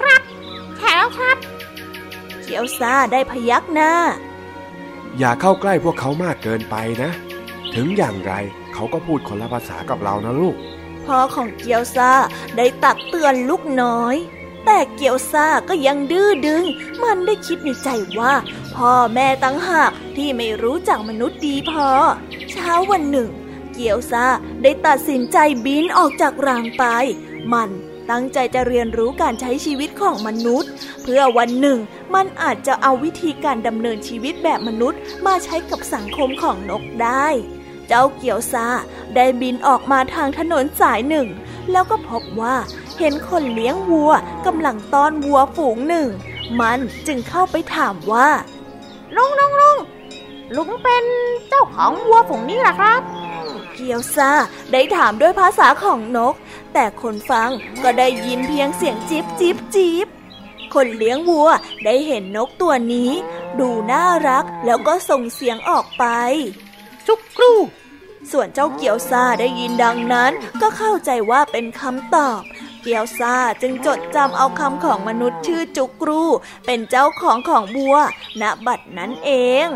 [0.00, 0.22] ครับ
[0.78, 1.36] แถวครับ
[2.42, 3.92] เกียวซาได้พยักหน้า
[5.18, 7.10] อย่าเข้าใกล้พวกเขามากเกินไปนะ
[7.74, 8.32] ถึงอย่างไร
[8.74, 10.56] เขาก็พูดคนละภาษากับเรานะลูก
[11.04, 12.10] พ่อของเกียวซา
[12.56, 14.16] ได้ตักเตือนลูกน้อย
[14.64, 16.64] แต่เกียวซาก็ยังดื้อดึง
[17.02, 18.34] มันได้คิดในใจว่า
[18.74, 21.88] พ่อแม่ตั้งหากที่ไม่รู้จักมนุษย์ดีพอ
[22.50, 23.28] เช้าวันหนึ่ง
[23.76, 24.26] เกียวซา
[24.62, 26.84] ได้ตัดสินใจบินออกจากรังไป
[27.52, 27.70] มัน
[28.10, 30.70] ตั้งใจจะเรียนรู้การใช้ชีวิตของมนุษย์
[31.02, 31.78] เพื่อวันหนึ่ง
[32.14, 37.26] มันอาจจะเอาวิธีการดำเนินชีวิตแบบมนุษย์ มาใช้กับสังคมของนกได้
[37.88, 38.66] เจ้าเกียวซา
[39.14, 41.28] ได้บินออกมาทางถนนสายหนึ่ง
[41.70, 42.56] แล้วก็พบว่า
[42.98, 44.12] เห็นคนเลี้ยงวัว
[44.46, 46.08] กำลังต้อนวัวฝูงหนึ่ง
[46.60, 48.28] มันจึงเข้าไปถามว่า
[49.16, 49.76] ลุงลุงลุง
[50.56, 51.04] ลุงเป็น
[51.48, 53.00] เจ้าของวัวฝูงนี้หรอครับ
[53.76, 54.30] เกียวซา
[54.72, 56.34] ได้ถามด้วยภาษาของนก
[56.72, 57.50] แต่คนฟัง
[57.82, 60.06] ก็ได้ยินเพียงเสียงจิบจิบจิบ
[60.74, 61.50] คนเลี้ยงวัว
[61.84, 63.10] ได้เห็นนกตัวนี้
[63.58, 66.04] ดูน่ารักแล้วก็ส่งเสียงออกไป
[67.06, 67.54] จุกกรู
[68.30, 72.40] ส่วนเจ้าเกียวซาได้ยินดังนั้น ก็เข้าใจว่าเป็นคำตอบ
[72.82, 76.22] เกียวซาจึงจดจำเอาคำของมนุษย์ชื่อจุกรู
[76.66, 77.96] เป็นเจ้าของของบัว
[78.40, 79.30] ณบัดนั้นเอ
[79.66, 79.68] ง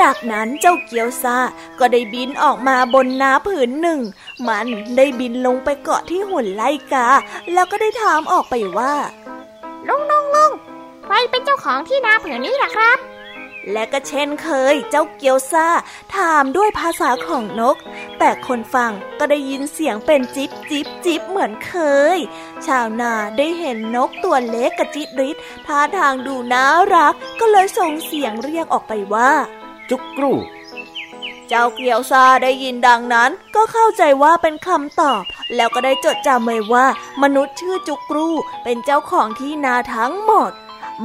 [0.00, 1.36] จากนั้นเจ้าเกียวซา
[1.78, 4.00] ก็ได้บินออกมาบนน้าผืนหนึ่ง
[4.46, 7.08] มันได้บินลงไปเกาะที่หุ่นไลกา
[7.52, 8.94] แล้วก็ได้ถามออกไปว่า
[9.88, 10.52] ลุงลุงลุง
[11.04, 12.98] ใครเป็นเจ้าของที่นาผืนนี้ล่ะครับ
[13.72, 15.68] และก็เช่นเคย เจ้าเกียวซา
[16.14, 17.76] ถามด้วยภาษาของนก
[18.18, 21.74] แต่คนฟังก็ได้ยินเสียงเป็นจิบจิบจิบเหมือนเค
[22.16, 22.18] ย
[22.66, 29.32] ชาวนาได้เห็นนกตัวเล็กกระจิตริดท่าทางดูน่ารัก ก็เลยส่งเสียงเรียกออกไปว่า
[29.90, 30.34] จุกกรู
[31.48, 35.22] เจ้าเกียวซาได้ยินดังนั้น ก็เข้าใจว่าเป็นคำตอบ
[35.54, 36.86] แล้วก็ได้จดจำเลยว่า
[37.22, 38.28] มนุษย์ชื่อจุกกรู
[38.64, 40.52] เป็นเจ้าของที่นาทั้งหมด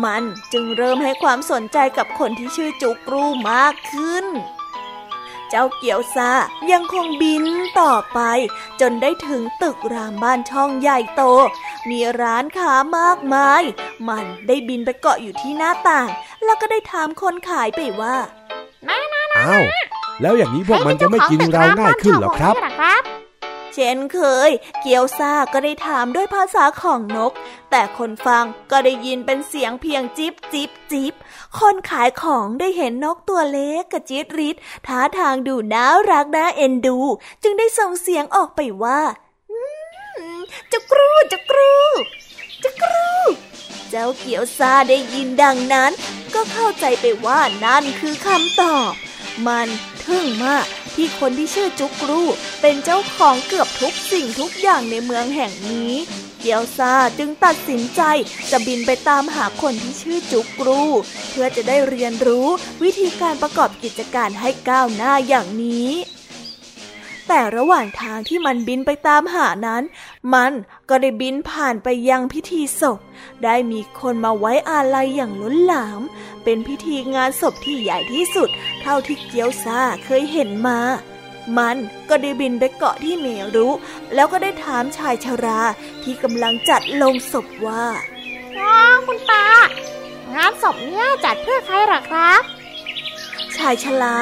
[0.03, 4.25] มันจึงเริ่มให้ความสนใจกับคนที่ชื่อจุกกรูมากขึ้น
[5.49, 6.31] เจ้าเกียวซา
[6.71, 7.45] ยังคงบิน
[7.81, 8.19] ต่อไป
[8.81, 11.23] จนได้ถึงตึกรามบ้านช่องใหญ่โต
[11.89, 13.63] มีร้านค้ามากมาย
[14.07, 16.07] มันได้บินไปเกาะอยู่ที่หน้าต่าง
[16.43, 18.17] แล้วก็ได้ถามคนขายไปว่า
[18.89, 19.63] อ้าว
[20.21, 22.55] แล้วอย่างนี้พวกมันจะไม่กินเราง่ายขึ้นหรอครับ
[23.73, 27.33] เช่นเคย เกียวซาก็ได้ถามด้วยภาษาของนก
[27.71, 31.13] แต่คนฟังก็ได้ยินเป็นเสียงเพียงจิบจิบจิบ
[31.59, 34.55] คนขายของได้เห็นนกตัวเล็กกระจิตริด
[34.87, 36.99] ท่าทางดูน่ารักน่าเอ็นดู
[37.43, 39.01] จึงได้ส่งเสียงออกไปว่า
[40.71, 41.73] จุกกรูจักรู
[42.63, 43.09] จักรู
[43.91, 45.91] เจ้าเกียวซาได้ยินดังนั้น
[46.33, 48.91] ก็เข้าใจไปว่านั่นคือคำตอบ
[49.47, 49.67] มัน
[50.05, 52.23] ทึ่งมากที่คนที่ชื่อจุกรู
[52.61, 55.93] เป็นเจ้าของเกือบทุกสิ่งทุกอย่างในเมืองแห่งนี้
[56.39, 58.01] เกียวซาจึงตัดสินใจ
[58.51, 60.83] จะบินไปตามหาคนที่ชื่อจุกรู
[61.29, 62.47] เพื่อจะได้เรียนรู้
[62.83, 65.89] วิธีการประกอบกิจการให้ก้าวหน้าอย่างนี้
[67.33, 69.83] แต่ระหว่างทางที่มันบินไปตามหานั้น
[70.33, 70.51] มัน
[70.89, 72.99] ก็ได้บินผ่านไปยังพิธีศพ
[73.43, 76.01] ได้มีคนมาไว้อาลัยอย่างล้นหลาม
[76.43, 78.49] เป็นพิธีงานศพที่ใหญ่ที่สุด
[78.81, 80.79] เท่าที่เกียวซาเคยเห็นมา
[81.57, 81.77] มัน
[82.09, 83.69] ก็ได้บินไปเกาะที่เมรุ
[84.13, 85.61] แล้วก็ได้ถามชายชรา
[86.03, 87.85] ที่กำลังจัดลงศพว่า
[88.59, 89.47] ว้าคุณตา
[90.35, 92.41] งานศพเนี้ยจัดเพื่อใครหรอครับ
[93.57, 94.15] ชายชรา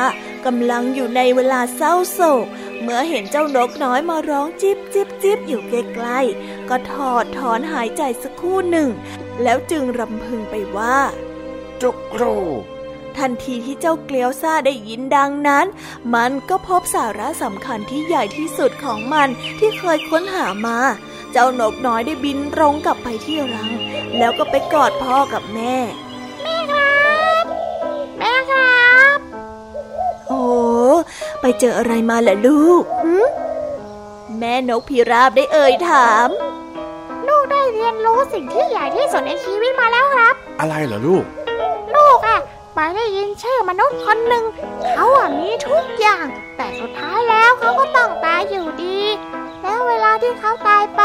[0.46, 2.48] กำลังอยู่ในเวลาเศร้าโศก
[2.82, 8.90] เมื่อเห็นเจ้านกน้อยมาร้องจิบจิบจิบอยู่ใกล้ๆก็ถอดถอนหายใจสักครู่หนึ่ง
[9.44, 10.98] แล้วจึงรำพึงไปว่า
[11.82, 12.38] จุกรู
[13.18, 15.66] ทันทีที่เจ้าเกลียวซ่าได้ยินดังนั้น
[16.16, 19.28] มันก็พบสาระสำคัญที่ใหญ่ที่สุดของมัน
[19.60, 20.80] ที่เคยค้นหามา
[21.32, 23.72] เจ้านกน้อยได้บินตรงกลับไปที่รัง
[24.18, 25.76] แล้วก็ไปกอดพ่อกับแม่
[26.44, 27.46] แม่ครับ
[28.20, 28.59] แม่ครับโอ้
[31.42, 32.84] ไปเจออะไรมาล่ะลูก
[34.38, 36.30] แม่นกพิราบได้เอ่ยถาม
[37.28, 41.24] ลูกได้เรียนรู้สิ่งที่ใหญ่ที่สุดในชีวิตมาแล้วครับ อะไรเหรอลูก
[41.96, 42.40] ลูกอะ
[42.76, 44.44] ไปได้ยินชื่อมนุษย์คนหนึ่ง
[44.94, 46.26] เขาอะมีทุกอย่าง
[46.58, 49.00] แต่สุดท้ายแล้วเขาก็ต้องตายอยู่ดี
[49.64, 51.02] แล้วเวลาที่เขาตายไป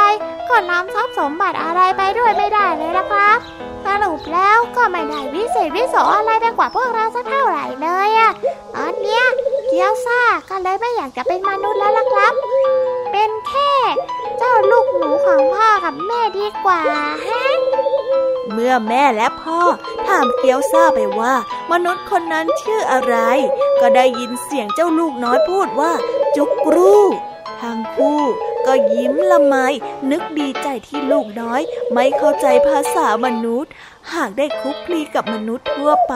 [0.49, 3.39] ก็นำทรัพย์สมบัติอะไรไปด้วยไม่ได้เลยนะครับ
[3.87, 8.31] สรุปแล้วก็ไม่ได้วิเศษวิโสอะไรไปกว่าพวกเราสักเท่าไหร่เลยอะ
[8.75, 9.25] ตอนเนี้ย
[9.77, 12.35] เกียวซ่าก็เลยไม่อยากจะเป็นมนุษย์แล้วล่ะครับ
[13.13, 13.73] เป็นแค่
[14.39, 16.81] เจ้าลูกหนูของพ่อกับแม่ดีกว่า
[17.27, 17.45] ฮะ
[18.53, 19.61] เมื่อแม่และพ่อ
[20.07, 21.35] ถามเกียวซ่าไปว่า
[21.73, 23.17] มนุษย์คนนั้นชื่ออะไร
[23.81, 25.93] ก็ได้ยินเสียงเจ้าลูกน้อยพูดว่า
[26.37, 26.95] จุกรู
[27.63, 28.23] ทั้งคู่
[28.67, 29.55] ก็ยิ้มละไม
[30.11, 31.61] นึกดีใจที่ลูกน้อย
[31.93, 33.73] ไม่เข้าใจภาษามนุษย์
[34.15, 36.15] หากได้คุกคลีกับมนุษย์ทั่วไป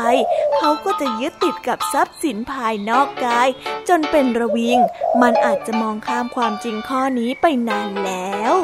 [0.56, 3.48] เขาก็จะยึดติดกับทรัพย์สินภายนอกกาย
[3.88, 4.78] จนเป็นระวิง
[5.22, 8.54] มันอาจจะมองข้ามความจริงข้อนี้ไปนานแล้ว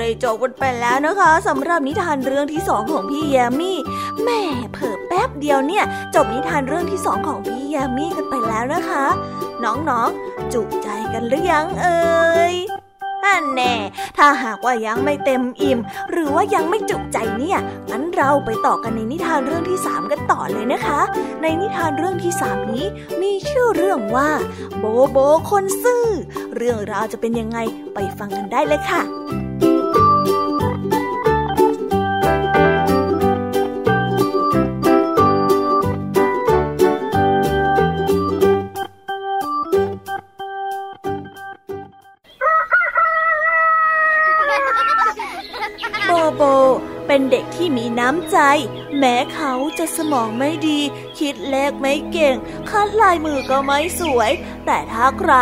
[0.00, 3.78] ได้จบกันไปแล้วนะคะสำหรับนิทานเรื่องที่สองของพี่แยมมี่
[4.24, 4.40] แม่
[4.72, 9.04] เผิ่แป๊บเดียวเนี่ย จบนิทานเรื่องที่สองของพี่แยมมี่กันไปแล้วนะคะ
[9.64, 11.98] น้องๆ จุใจกันหรือยังเอ่
[12.52, 12.54] ย
[13.24, 13.74] อันแน่
[14.16, 15.78] ถ้าหากว่ายังไม่เต็มอิ่ม
[16.10, 17.58] หรือว่ายังไม่จุใจเนี่ย
[17.90, 21.00] งั้นเราไปต่อกันในนิทานเรื่องที่สามกันต่อเลยนะคะ
[21.42, 22.84] ในนิทานเรื่องที่สามนี้
[23.22, 24.30] มีชื่อเรื่องว่า
[24.78, 25.16] โบโบ
[25.50, 26.06] คนซื่อ
[26.56, 27.58] เรื่องราวจะเป็นยังไง
[27.94, 29.02] ไปฟังกันได้เลยค่ะ
[47.98, 48.38] น้ำใจ
[48.98, 50.80] แม้เขาจะสมองไม่ดี
[51.18, 52.36] คิดเลขไม่เก่ง
[52.70, 54.30] คัดลายมือก็ไม่สวย
[54.66, 55.32] แต่ถ้าใคร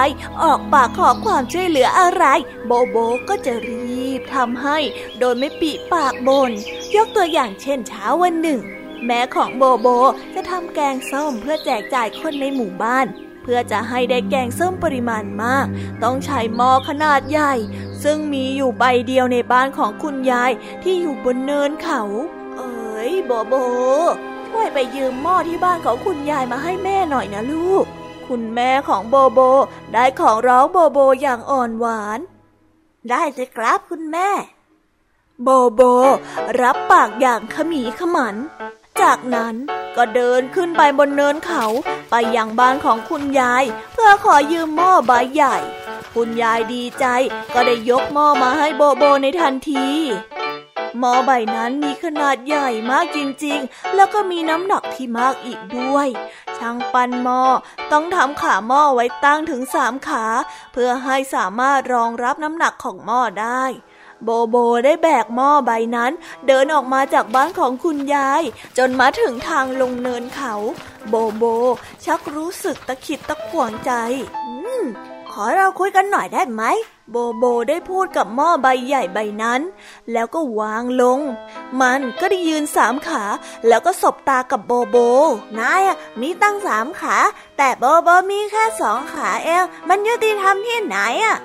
[0.42, 2.24] ออกปากขอความช่วยเหลืออะไร
[2.66, 2.96] โบโบ
[3.28, 4.78] ก็จะรีบทำให้
[5.18, 6.50] โดยไม่ปีปากบน
[6.96, 8.60] ยกตัวอย่างเช่นเช้าวันหนึ่ง
[9.06, 9.88] แม่ของโบโบ
[10.34, 13.06] จะทำแกงส้มเพื่อแจกจ่ายคนในหมู่บ้าน
[13.42, 15.66] เพื่อจะให้ได้แกงส้มปริมาณมาก
[16.02, 17.52] ต้องใช้หม้อขนาดใหญ่
[18.02, 22.02] ซึ่งมีอยู่ใบเดียวในบ้านของคุณยายที่อยู่บนเนินเขา
[23.10, 23.54] ยโบโบ
[24.48, 27.84] ช่วยไปยืมหม้อที่บ้านของคุณยายมาให้แม่หน่อยนะลูก
[28.28, 29.40] คุณแม่ของโบโบ
[29.92, 32.20] ได้ของร้องโบโบอย่างอ่อนหวาน
[33.10, 34.28] ได้สิครับคุณแม่
[35.42, 35.80] โบโบ
[36.60, 38.36] รับปากอย่างขมีขมัน
[39.00, 39.54] จากนั้น
[39.96, 41.64] ก็เดินขึ้นไปบนเนินเขา
[42.10, 45.56] ไปยังบ้านของคุณยาย เพื่อขอยืมหม้อใบใหญ่
[46.14, 47.06] คุณยายดีใจ
[47.54, 49.86] ก็ได้ยกหม้อมาให้โบโบในทันที
[50.98, 56.08] หม้อใบนั้นมีขนาดใหญ่มากจริงๆ แล้วก็มีน้ำหนักที่มากอีกด้วย
[56.56, 57.42] ช่างปั้นหม้อ
[57.92, 60.26] ต้องทำขาหม้อไว้ตั้งถึงสามขา
[60.72, 63.64] เพื่อให้สามารถรองรับน้ำหนักของหม้อได้
[64.24, 66.12] โบโบได้แบกหม้อใบนั้น
[66.46, 68.42] เดินออกมาจากบ้านของคุณยาย
[68.78, 70.54] จนมาถึงทางลงเนินเขา
[71.08, 71.44] โบโบ
[72.04, 73.92] ชักรู้สึกตะขิดตะขวงใจ
[74.46, 74.84] อืม
[75.36, 76.62] ขอเราคุยกันหน่อยได้ไหม
[77.10, 79.60] โบโบได้พูดกับหม้อใบใหญ่ใบนั้น
[80.12, 81.20] แล้วก็วางลง
[81.80, 83.24] มันก็ได้ยืนสามขา
[83.68, 84.96] แล้วก็สบตากับโบโบ
[85.58, 85.82] นาย
[86.20, 87.16] มีตั้งสามขา
[87.56, 91.38] แต่โบโบมีแค่สองขาเอง มันยุติธรรมที่ไหนอะ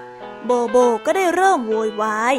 [0.46, 2.36] โบโบก็ได้เริ่มโวยวาย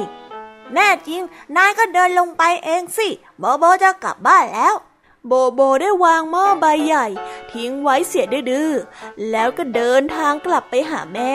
[0.75, 1.23] แน่จริง
[1.57, 4.75] นายก็เดินลงไปเองสิ โบโบจะกลับบ้านแล้ว
[5.27, 7.07] โบโบได้วางหม้อใบใหญ่
[7.53, 8.71] ทิ้งไว้เสียดื้อ
[9.31, 11.33] แล้วก็เดินทางกลับไปหาแม่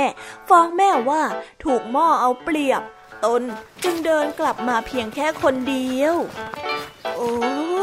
[0.47, 1.23] ฟ้องแม่ว่า
[1.63, 2.81] ถูกหม้อเอาเปรียบ
[3.25, 3.41] ตน
[3.83, 6.15] จึงเดินกลับมาเพียงแค่คนเดียว
[7.15, 7.33] โอ้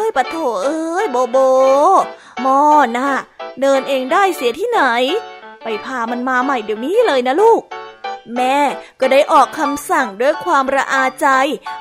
[0.06, 1.38] ยปะโถเอ้ยโบโบ
[2.42, 2.60] หม้อ
[2.96, 3.10] น่ะ
[3.60, 4.82] เดินเองได้เสียที่ไหน
[5.64, 7.62] ไปพามันมาใหม่เดี๋ยวนี้เลยนะลูก
[8.36, 8.58] แม่
[9.00, 11.28] ก็ได้ออกคำสั่งด้วยความระอาใจ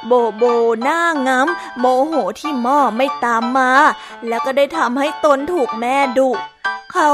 [0.08, 0.44] โบโบ
[0.84, 3.72] หน้างำโมโหที่หม้อไม่ตามมา
[4.28, 6.30] แล้วก็ได้ทำให้ตนถูกแม่ดุ
[6.94, 7.10] เขา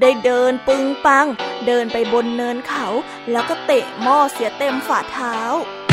[0.00, 1.26] ได้เดินปึงปัง
[1.66, 2.86] เดินไปบนเนินเขา
[3.30, 5.36] แล้วก็เตะหม้อเสียเต็มฝ่าเท้า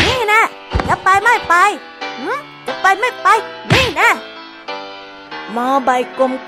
[0.06, 0.42] นี่นะ
[0.88, 1.56] จะไปไม่ไป
[2.68, 3.28] จะไปไม่ไป
[3.74, 4.10] นี่นะ
[5.54, 5.90] หม้อใบ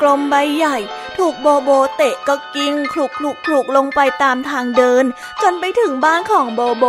[0.01, 0.77] กลมๆใบใหญ่
[1.17, 5.05] ถูกโบโบเตะก็กิ้งคลุกคลุกคลุกลงไปตามทางเดิน
[5.41, 6.85] จนไปถึงบ้านของโบโบ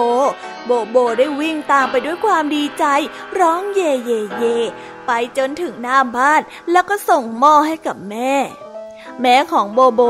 [0.67, 2.85] โบโบได้วิ่งตามไปด้วยความดีใจ
[3.39, 4.57] ร้องเย่เย่เย่
[5.07, 6.41] ไปจนถึงหน้าบ้าน
[6.71, 8.35] แล้วก็ส่งหม้อให้กับแม่
[9.21, 10.01] แม่ของโบโบ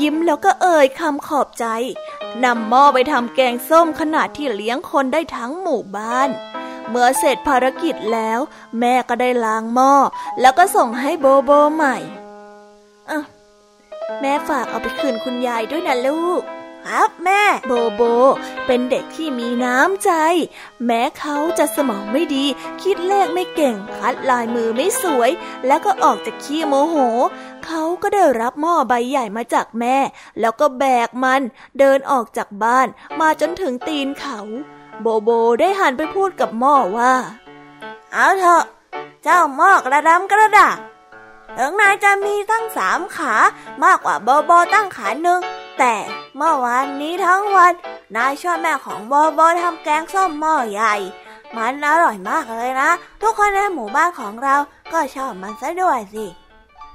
[0.00, 1.66] ยิ้มแล้วก็เอ่ยคำขอบใจ
[2.44, 6.28] นำหม้อไปทำแกงส้มขนาดที่เลี้ยงคนได้ทั้งหมู่บ้าน
[6.88, 8.40] เมื่อเสร็จภารกิจแล้ว
[8.80, 9.94] แม่ก็ได้ล้างหม้อ
[10.40, 11.96] แล้วก็ส่งให้โบโบใหม่
[13.10, 13.20] อะ
[14.20, 16.42] แม่ฝากเอาไปคืนคุณยายด้วยนะลูก
[16.88, 18.02] ครับแม่ โบโบ
[18.66, 20.10] เป็นเด็กที่มีน้ำใจ
[20.86, 22.44] แม้เขาจะสมองไม่ดี
[22.82, 25.30] คิดเลขไม่เก่ง คัดลายมือไม่สวย
[25.66, 26.96] แล้วก็ออกจากขี้โมโห
[27.64, 29.96] เขาก็ได้รับหม้อใบใหญ่มาจากแม่
[30.40, 31.42] แล้วก็แบกมัน
[31.78, 32.86] เดินออกจากบ้าน
[33.20, 34.40] มาจนถึงตีนเขา
[35.02, 35.30] โบโบ
[35.60, 37.12] ได้หันไปพูดกับหม้อว่า
[38.12, 38.64] เอาเถอะ
[39.24, 40.68] เจ้าหม้อกระดำกระดา
[41.58, 43.34] ถึงนายจะมีตั้งสามขา
[43.82, 45.40] มากกว่าโบโบตั้งขาหนึ่ง
[45.78, 45.94] แต่
[46.36, 47.72] เมื่อวานนี้ทั้งวัน
[48.16, 50.94] นายช่วยแม่ของโบโบทำแกงส้มหม้อใหญ่
[51.56, 52.90] มันอร่อยมากเลยนะ
[53.22, 54.56] ทุกคนในหมู่บ้านของเรา
[54.92, 56.26] ก็ชอบมันซะด้วยสิ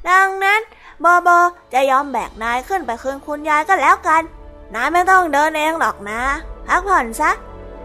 [0.09, 0.61] ดังนั้น
[1.01, 1.29] โบโบ
[1.73, 4.23] จะยอมแบกนายขึ้นไปคืนคุณยายก็แล้วกัน
[4.75, 6.21] นายไม่ต้องเดินเองหรอกนะ
[6.67, 7.31] พักผ่อนซะ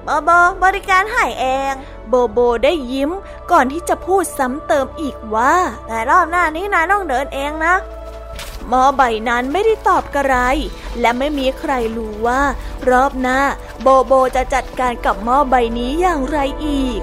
[0.05, 0.31] โบโบ
[0.63, 1.75] บริการให้เอง
[2.09, 3.11] โบโบได้ยิ้ม
[3.51, 5.55] ก่อนที่จะพูดซ้ำเติมอีกว่า
[5.87, 7.75] แต่รอบหน้านี้นายต้องเดินเองนะ
[8.69, 10.37] หมอใบนั้นไม่ได้ตอบกระไร
[11.01, 12.43] และไม่มีใครรู้ว่า
[12.91, 13.39] รอบหน้า
[13.83, 17.01] โบโบจะจัดการกับหมอใบนี้อย่างไรอีก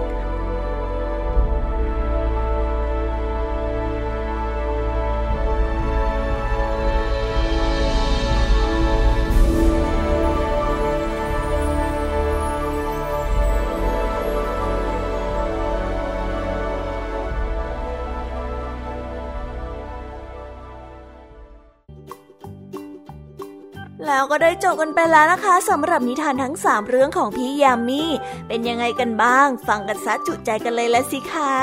[24.19, 28.03] แล้วก็ได้จบกันไปแล้วนะคะสำหรับนิทานทั้งสามเรื่องของพี่ยามี
[28.47, 31.55] เป็นยังไงกันบ้าง ฟังกันซะจุใจกันเลยละสิคะ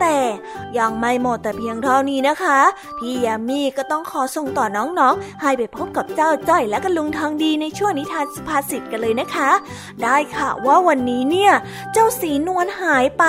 [0.00, 0.18] แต่
[0.78, 2.60] ยังไม่หมดแต่เพียงเท่านี้นะคะ
[2.98, 9.50] พี่ยามีก็ต้องขอส่งต่อน้องๆ ให้ไปพบกับเจ้าจ้อยและกันลุงทองดีในช่วงนิทานสุภาษิตกันเลยนะคะ
[10.02, 11.52] ได้ค่ะว่าวันนี้เนี่ย
[11.92, 13.24] เจ้าสีนวลหายไป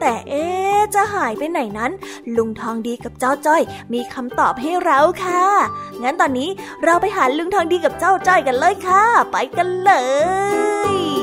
[0.00, 0.46] แต่เอ๊
[0.94, 1.92] จะหายไปไหนนั้น
[2.36, 5.44] ลุงทองดีกับเจ้าจ้อย มีคำตอบให้เราค่ะ
[6.02, 6.48] งั้นตอนนี้
[6.84, 9.90] เราไปหาลุงทองดีกับเจ้าจ้อยกันเลยค่ะ ไปกันเล
[10.90, 11.21] ย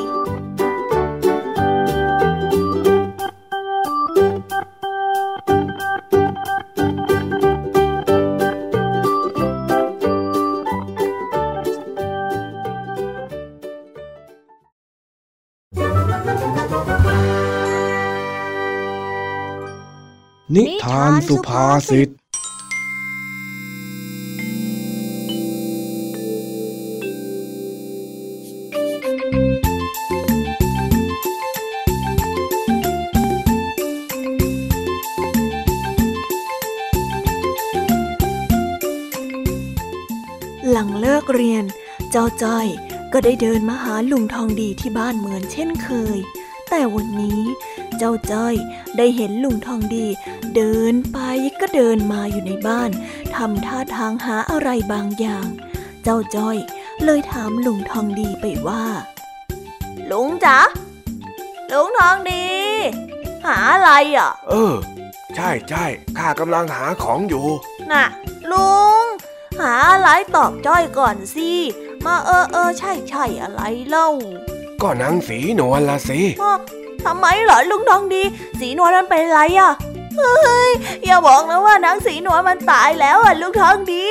[20.55, 22.09] นิทานสุภาษิต
[40.71, 41.63] หลังเลิกเรียน
[42.11, 42.67] เจ้าจ้อย
[43.13, 46.19] ก็ได้เดินมาหาลุงทองดีที่บ้านเหมือนเช่นเคย
[46.69, 47.41] แต่วันนี้
[47.99, 48.55] เจ้าจ้อย
[48.97, 50.05] ได้เห็นลุงทองดี
[50.55, 51.17] เดินไป
[51.59, 52.89] ก็เดินมาอยู่ในบ้าน
[53.35, 55.47] ทำท่าทางหาอะไรบางอย่าง
[56.03, 56.57] เจ้าจ้อย
[57.03, 58.83] เลยถามลุงทองดีไปว่า
[60.11, 60.59] ลุงจ๊ะ
[61.71, 62.45] ลุงทองดี
[63.45, 64.73] หาอะไรอะ เออ
[65.35, 65.85] ใช่ใช่
[66.17, 67.45] ข้ากำลังหาของอยู่
[67.91, 68.05] น่ะ
[68.51, 69.03] ลุง
[69.59, 71.51] หาอะไรตอบจ้อยก่อนสิ
[72.05, 74.09] มาเออเออใช่ใช่อะไรเล่า
[74.81, 76.21] ก็นางสีนวลละสิ
[77.05, 78.23] ทำไมเหรอลุงทองดี
[78.59, 79.73] สีนวลมันเป็นไรอะ
[80.17, 80.69] เฮ้ย
[81.05, 84.05] อย่าบอกนะว่านางสีนวลมันตายแล้วอะลุงทองดี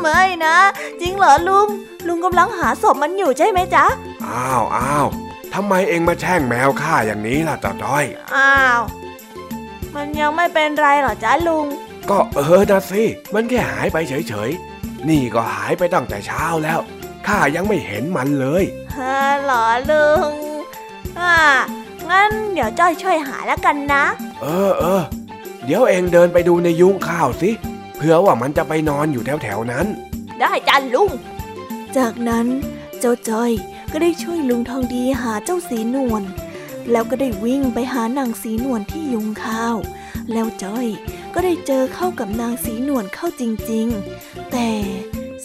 [0.00, 0.56] ไม่นะ
[1.00, 1.66] จริงเหรอลุง
[2.08, 3.86] ลุงกำลังหาศพมันอยู่ใช่ไหมจ๊ะ
[4.24, 5.06] อ้าวอ้าว
[5.54, 8.04] ทำไมเองมาแช่งแมวข้าอย่างนี้ล่ะจ้าจ้อย
[8.34, 8.80] อ้าว
[9.94, 11.66] มันยังไม่เป็นไรหรอจ๊ะลุง
[12.10, 13.02] ก็เออนะสิ
[13.34, 16.80] มันแค่หายไปเฉยๆนี่ก็หายไปตั้งแต่เช้าแล้ว
[17.26, 18.64] ข้ายังไม่เห็นมันเลย
[18.96, 20.32] ฮ่าหรอลุง
[21.20, 21.34] อ่า
[22.10, 24.04] งั้นเดี๋ยวจ้อยช่วยหาแล้วกันนะ
[24.42, 25.02] เออเออ
[25.64, 27.50] เดี๋ยวเองเดินไปดูในยุ้งข้าวสิ
[27.96, 29.86] เผื่อว่ามันจะไปนอนอยู่แถวแถวนั้น
[30.40, 31.10] ได้จันลุง
[31.96, 32.46] จากนั้น
[33.00, 33.52] เจ้าจ้อย
[33.92, 36.22] ก็ได้ช่วยลุงทองดีหาเจ้าสีนวล
[36.90, 39.76] แล้วก็ได้วิ่งไปหานางสีนวลที่ยุงข้าว
[40.32, 40.86] แล้วจ้อย
[41.34, 43.86] ก็ได้เจอเข้ากับนางสีนวลเข้าจริง
[44.20, 44.68] ๆ แต่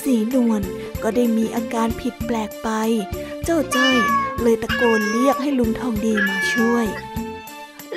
[0.03, 0.61] สีนวล
[1.03, 2.69] ก็ได้มีอาการผิดแปลกไป
[3.45, 3.97] เจ้าจ้อย
[4.41, 6.85] เลยตะโกนเรียกให้ลุงทองดีมาช่วย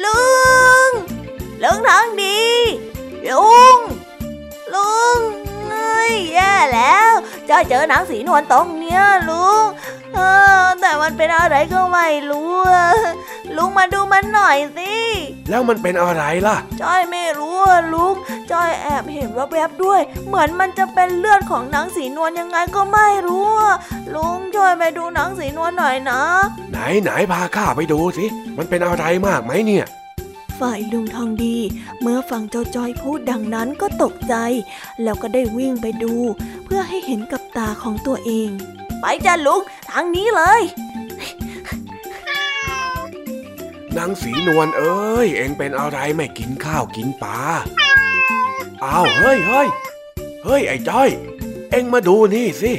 [0.04, 0.22] ลุ
[0.88, 0.90] ง
[1.62, 2.40] ลุงทองดี
[3.28, 3.78] ลุง
[4.74, 5.18] ลุง
[6.10, 7.12] ยแย่แล้ว
[7.48, 9.64] จ้อยเจอหนังสีนวลตรงเนี้ยลุง
[10.14, 10.18] เอ
[10.64, 12.54] อแต่มันเป็นอะไรก็ไม่รู้
[13.56, 14.94] ลุงมาดูมันหน่อยสิ
[15.50, 17.58] แล้วมันเป็นอะไรล่ะจ้อยไม่รู้
[17.94, 18.14] ลุง
[18.50, 23.52] จ้อยแอบเห็นแวบๆด้วย เหมือนมันจะเป็นเลือดของนางสีนวลยังไงก็ไม่รู้
[24.14, 26.20] ลุงช่วยไปดูนางสีนวลหน่อยนะ
[26.70, 28.26] ไหนไหนพาข้าไปดูสิ
[28.58, 29.86] มันเป็นอะไรมากไหมเนี่ย
[30.58, 31.56] ฝ่ายลุงทองดี
[32.00, 34.34] เมื่อฟังเจ้าจ้อยพูดดังนั้นก็ตกใจ
[35.02, 36.14] แล้วก็ได้วิ่งไปดู
[36.64, 38.48] เพื่อให้เห็นกับตาของตัวเอง
[39.00, 40.62] ไปจ้ะลุง ทางนี้เลย
[43.96, 47.38] นางสีนวลเอ้ย เอ็งเป็นอะไรไม่กินข้าวกินปลา
[48.84, 49.68] อ้าวเฮ้ยเฮ้ย
[50.44, 51.08] เฮ้ยไอ้จ้อย
[51.70, 52.72] เอ็งมาดูนี่สิ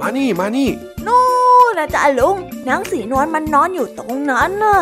[0.00, 0.70] มานี่มานี่
[1.06, 1.22] นู่
[1.68, 2.36] นนะจ้ะลุง
[2.68, 4.78] นางสีนวลมันนอนอยู่ตรงนั้นน่ะ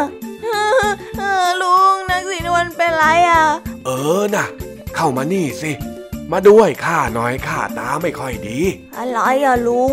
[1.62, 3.44] ลุงนางสีนวลเป็นไรอะ
[3.84, 3.90] เอ
[4.20, 4.47] อน่ะ
[4.97, 5.70] เข้ามานี่สิ
[6.32, 8.59] มาด้วยข้าหน่อยข้าตาไม่ค่อยดี
[8.97, 9.92] อะไรอะลุง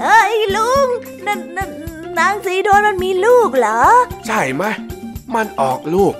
[0.00, 0.86] เฮ้ยลุง
[1.26, 1.70] นั่นนั่น
[2.18, 3.80] นางสีดวนมันมีลูกเหรอ
[4.26, 4.62] ใช่ไหม
[5.34, 6.14] มันออกลูก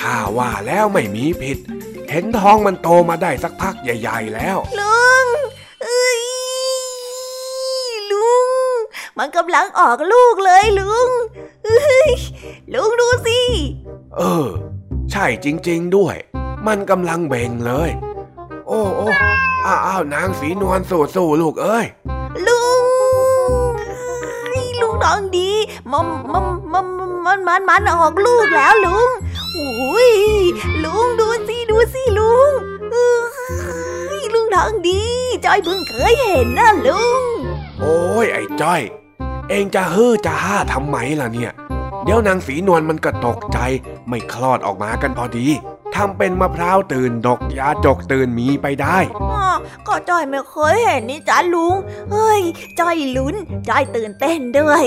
[0.00, 1.58] ข้าว่าแล้วไม่มีผิด
[2.10, 5.26] เห็นท้องมันโตมาได้สักพักใหญ่ ๆ แล้ว ลุง
[5.82, 6.20] เอ้ย
[8.12, 8.34] ลุ
[8.72, 8.74] ง
[9.22, 11.08] มันกำลังออกลูกเลยลุง
[11.64, 12.10] เอ้ย
[12.74, 13.40] ลุงดูสิ
[14.16, 14.48] เออ
[15.10, 16.16] ใช่จริง ๆด้วย
[16.66, 17.90] มันกำลังเบ่งเลย
[18.68, 19.06] โอ้โอ้
[19.66, 21.86] อ้าวนางสีนวลสู้สู้ลูกเอ้ย
[22.46, 22.82] ลุง
[24.80, 25.50] ลุงน้องดี
[25.92, 26.86] มันมันมัน
[27.24, 29.08] มันมันมันออกลูกแล้วลุง
[29.54, 30.10] โอ้ย
[30.84, 32.50] ลุงดูสิดูสิลุง
[34.34, 35.02] ลุงน้องดี
[35.44, 37.22] จอยเพิ่งเคยเห็นนะลุง
[37.80, 38.82] โอ้ยไอ้จ้อย
[39.50, 41.52] เองจะฮือจะห้าทำไมล่ะเนี่ย
[42.04, 43.58] เดี๋ยวนางสีนวลมันก็ตกใจ
[44.08, 45.46] ไม่คลอดออกมากันพอดี
[45.96, 48.98] ทำเป็นมะพร้าวตื่นดกยาจกตื่นมีไปได้
[49.86, 51.74] ก็จ้อยไม่เคยเห็นนี่จ้าลุง
[52.10, 52.40] เฮ้ย
[52.80, 53.34] จ้อยลุ้น
[53.68, 54.84] จ้อยตื่นเต้นด้วย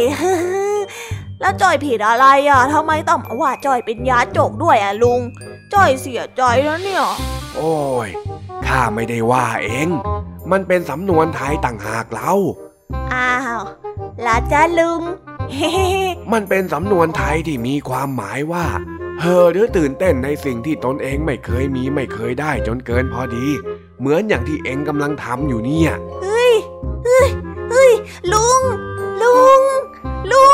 [1.41, 5.21] แล้วจ้อยผิดอะไรอะทำไมต้องมาว่าจ้อยเป็นยาจกด้วยอะลุง
[5.73, 7.03] จ้อยเสียใจแล้วเนี่ย
[7.55, 7.75] โอ้
[8.07, 8.09] ย
[8.65, 9.87] ข้าไม่ได้ว่าเอง
[10.51, 12.31] มันเป็นสำนวนไทยต่างหากเรา
[13.13, 13.63] อ้าว
[14.25, 15.01] ลาจ้าลุง
[16.31, 18.65] มันเป็นสำนวนไทยที่มีความหมายว่า
[19.19, 23.47] เฮอหรือตื่นเต้นในสิ่งที่ตนเองไม่เคยมีไม่เคยได้จนเกินพอดี
[23.99, 25.91] เหมือนอย่างที่เองกำลังทำอยู่เนี่ย
[26.21, 26.53] เฮ้ย
[27.05, 27.29] เฮ้ย
[27.71, 27.91] เฮ้ย
[28.33, 28.61] ลุง
[29.21, 29.61] ลุง
[30.31, 30.47] ลุ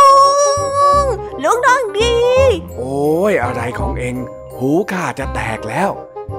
[1.04, 1.06] ง
[1.44, 2.14] ลุงทองดี
[2.76, 4.16] โอ้ยอะไรของเอง
[4.58, 5.90] หูข้าจะแตกแล้ว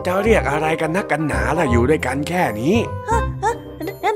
[0.06, 2.76] จะเรียกอะไรกันนักกันหนาล่ะอยู่ด้วยกันแค่นี้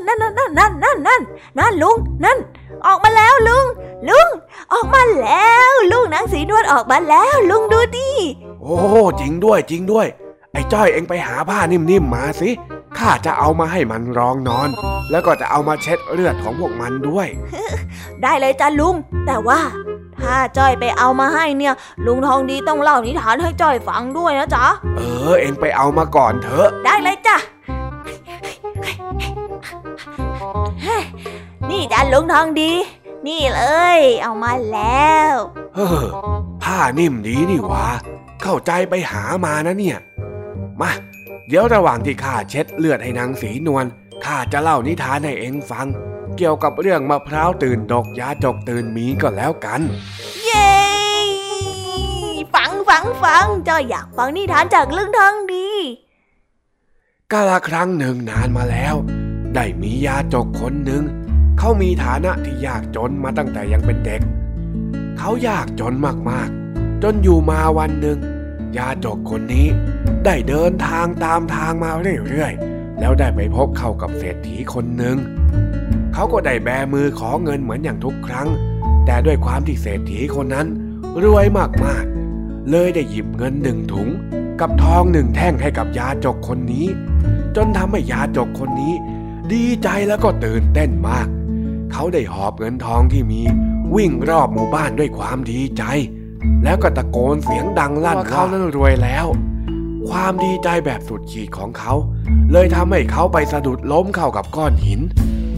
[0.06, 1.22] นั่นนั่นนั่นนั่นนั่นนั่น
[1.58, 2.38] นั่นลุงนั่น
[2.86, 3.66] ออกมาแล้วลุง
[4.08, 4.28] ลุง
[4.72, 8.10] ออกมาแล้ว ลุงนางสีนวลออกมาแล้ว ลุงดูดิ
[8.62, 8.76] โอ้
[9.20, 10.06] จริงด้วยจริงด้วย
[10.52, 12.50] ไอ้จ้อยเอ็งไปหาผ้านิ่มๆมาสิ
[12.98, 14.68] ข้าจะเอามาให้มันรองนอน
[15.10, 17.28] แล้วก็จะเอามาเช็ดเลือดของพวกมันด้วย
[18.22, 18.94] ได้เลยจ้าลุง
[19.26, 19.60] แต่ว่า
[20.20, 21.74] ถ้าจ้อยไปเอามาให้เนี่ย
[22.06, 25.00] ลุงทองดีต้องเล่านิทานให้จ้อยฟังด้วยนะจ๊ะ เอ
[25.32, 27.36] อ เอ็งไปเอามาก่อนเถอะ ได้เลยจ้ะ
[31.70, 32.72] นี่จ้าลุงทองดี
[33.26, 33.62] นี่เล
[33.96, 35.34] ย เอามาแล้ว
[35.74, 36.04] เฮ้อ
[36.62, 37.88] ผ้านิ่มดีนี่วะ
[38.42, 39.98] เข้าใจไปหามานะเนี่ย
[40.80, 40.90] มา
[41.48, 43.84] เดี๋ยวระหว่างที่ข้าเช็ดเลือดให้นางสีนวล
[44.24, 45.86] ข้าจะเล่านิทานให้เองฟัง
[46.36, 49.80] เกี่ยวกับเรื่องมะพร้าวตื่นดกยาจกตื่นมีก็แล้วกัน
[50.44, 50.72] เย้
[52.54, 55.68] ฟังฟังฟังเจ้าอยากฟังนิทานจากเรื่องทองดี
[57.32, 58.94] กาลครั้งหนึ่งนานมาแล้ว
[59.54, 61.02] ได้มียาจกคนหนึ่ง
[61.58, 64.20] เขามีฐานะที่ยากจนมาตั้งแต่ยังเป็นเด็ก
[65.18, 65.94] เขายากจน
[66.30, 68.18] มากๆ จนอยู่มาวันหนึ่ง
[68.76, 69.66] ยาจกคนนี้
[70.24, 71.90] ได้เดินทางตามทางมา
[72.28, 75.16] เรื่อยๆ แล้วได้ไปพบเข้ากับเศรษฐีคนหนึ่ง
[76.14, 78.48] เขาก็ได้แบมือขอเงินเหมือนอย่างทุกครั้ง
[79.06, 80.66] แต่ด้วยความที่เศรษฐีคนนั้น
[81.24, 81.46] รวย
[81.84, 84.08] มากๆ เลยได้หยิบเงินหนึ่งถุง
[84.60, 86.86] กับทองหนึ่งแท่งให้กับยาจกคนนี้
[87.56, 88.92] จนทำให้ยาจกคนนี้
[89.52, 91.28] ดีใจแล้วก็ตื่นเต้นมาก
[91.92, 93.42] เขาได้หอบเงินทองที่มี
[93.94, 95.82] วิ่งรอบหมู่บ้านด้วยความดีใจ
[96.64, 99.26] แล้วก็ตะโกนเสียงดังลั่นว่าเขานั้นรวยแล้ว
[100.08, 101.92] ความดีใจแบบสุดขีดของเขา
[102.52, 105.00] เลยทำให้เขาไปสะดุดล้มเข้ากับก้อนหิน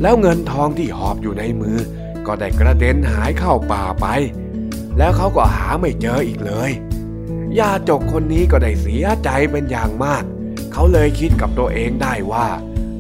[0.03, 1.79] แล้วเงินทองที่หอบอยู่ในมือ
[2.27, 4.07] ก็ได้กระเด็นหายเข้าป่าไป
[4.99, 6.71] แล้วเขาก็หาไม่เจออีกเลย
[7.59, 10.25] ยาจกคนนี้ก็ได้เสียใจเป็นอย่างมาก
[10.73, 12.47] เขาเลยคิดกับตัวเองได้ว่า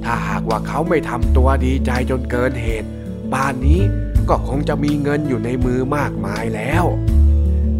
[0.06, 2.88] ถ้าหากว่าเขาไม่ทำตัวดีใจจนเกินเหตุ
[3.32, 3.80] ป่านนี้
[4.28, 6.84] ก็คงจะมีเงินอยู่ในมือมากมายแล้ว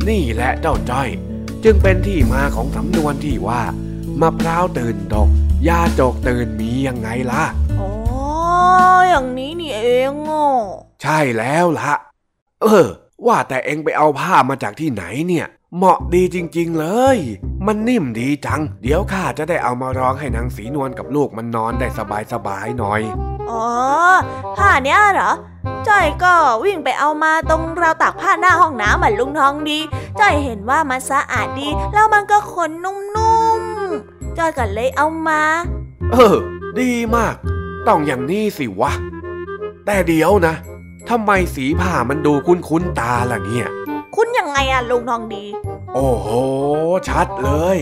[0.08, 1.08] นี่แหละเจ้าจ้อย
[1.64, 3.62] จึงเป็นที่มาของสำนวนที่ว่า
[4.20, 5.28] มะพร้าวตื่นดก
[5.68, 7.44] ยาจกตื่นมียังไงล่ะ
[7.80, 7.90] อ๋อ
[9.08, 10.48] อย่างนี้นี่เองอะ
[11.02, 11.92] ใช่แล้วละ
[12.62, 12.86] เออ
[13.26, 15.46] ว่าแต่เองไปเอาผ้ามาจากที่ไหนเนี่ย
[15.76, 17.18] เหมาะดีจริงๆเลย
[17.66, 21.88] มันนิ่มดีจัง เดี๋ยวข้าจะได้เอามาร้องให้นางสีนวลกับลูกมันนอนได้
[22.32, 23.00] สบายๆหน่อย
[23.50, 23.66] อ๋อ
[24.56, 25.32] ผ้าเนี้ยเหรอ
[25.88, 29.78] จ้อยก็วิ่งไปเอามาตรงราวตากผ้าหน้าห้องน้ำเหมือนลุงทองดี
[30.20, 32.96] จ้อยเห็นว่ามันสะอาดดี แล้วมันก็ขนนุ่
[33.58, 35.42] มๆจ้อยก็เลยเอามา
[36.12, 36.36] เออ
[36.80, 37.34] ดีมาก
[37.86, 38.92] ต้องอย่างนี้สิวะ
[39.86, 40.54] แต่เดี๋ยวนะ
[41.08, 43.68] ทำไมสีผ้ามันดูคุ้นๆตาล่ะเนี่ย
[44.14, 45.44] คุณยังไงอะลุงทองดี
[45.94, 46.28] โอ้โห
[47.08, 47.76] ชัดเลย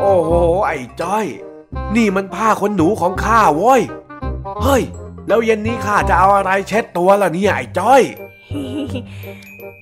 [0.00, 0.30] โอ้โห
[0.66, 1.26] ไอ้จ้อย
[1.96, 3.82] นี่มันผ้าขนหนูของข้าโว้ย
[4.62, 4.82] เฮ้ย
[5.26, 8.02] แล้วเย็นนี้ข้าจะเอาอะไรเช็ดตัวล่ะเนี่ยไอ้จ้อย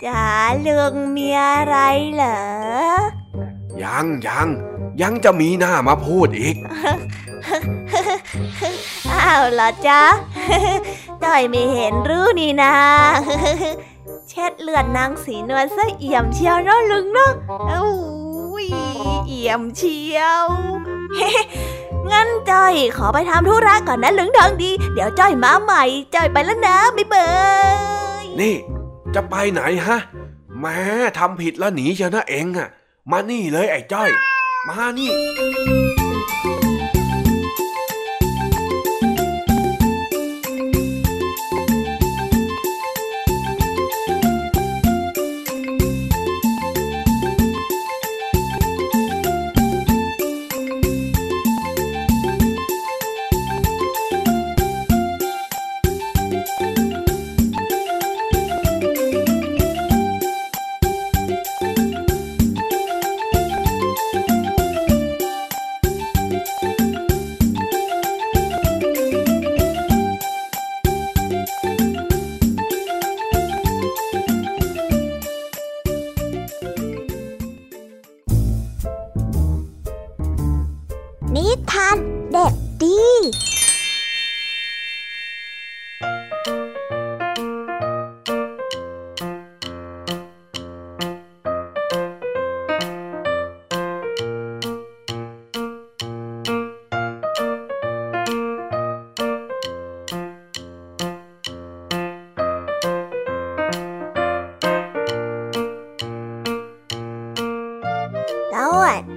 [0.04, 0.26] จ๋า
[0.66, 1.76] ลุงมีอะไร
[2.14, 2.38] เหรอ
[3.82, 4.48] ยังยัง
[5.02, 6.56] ยังจะมีหน้ามาพูดอีก
[9.12, 10.02] อ้าวเหรอจ๊ะ
[11.24, 12.74] จ้อยไม่เห็นรู้นี่นา
[14.30, 17.32] เช็ดเลือดนางสีนวลซะเอี่ยมเชียวเนาะลุงเนาะ
[17.70, 18.66] อู้ย
[19.26, 20.44] เอี่ยมเชียว
[22.10, 25.82] งั้นจ้อยขอไปทำธุระก่อนนะลุงทองดี เดี๋ยวจ้อยมาใหม่
[26.14, 27.28] จ้อยไปแล้วนะบ๊ายบา
[28.22, 28.54] ยนี่
[29.14, 29.98] จะไปไหนฮะ
[30.60, 30.78] แม้
[31.18, 32.68] ทำผิดแล้วหนีเชียวนะเองอะ
[33.10, 34.10] มานี่เลยไอ้จ้อย
[34.68, 35.10] มานี่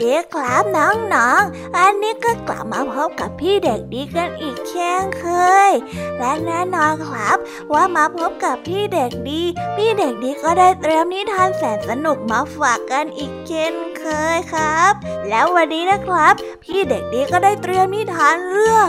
[0.02, 5.26] ดีครับน้องๆ อันนี้ก็กลับมาพบกับพี่เด็กดีกันอีกเช่นเค
[5.70, 5.72] ย
[6.20, 7.38] และแน่นอนครับ
[7.74, 9.42] ว่ามาพบกับพี่เด็กดี
[9.76, 14.94] พี่เด็กดีก็ได้เตรียมนิทานแสนสนุกมาฝากกันอีกเช่นเคยครับ
[15.30, 16.34] แล้ววันนี้นะครับ
[16.64, 18.88] พี่เด็กดีก็ได้เตรียมนิทานเรื่อง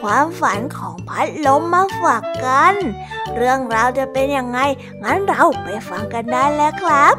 [0.00, 2.74] ความฝันของพัดลมมาฝากกัน
[3.36, 4.58] เรื่องราวจะเป็นยังไง
[5.02, 7.16] งั้นเราไปฟังกันได้แล้วครับ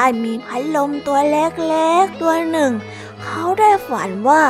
[0.00, 2.72] ได้มีพัดลมตัวเล็กๆตัวหนึ่ง
[3.22, 4.42] เขาได้ฝันว่า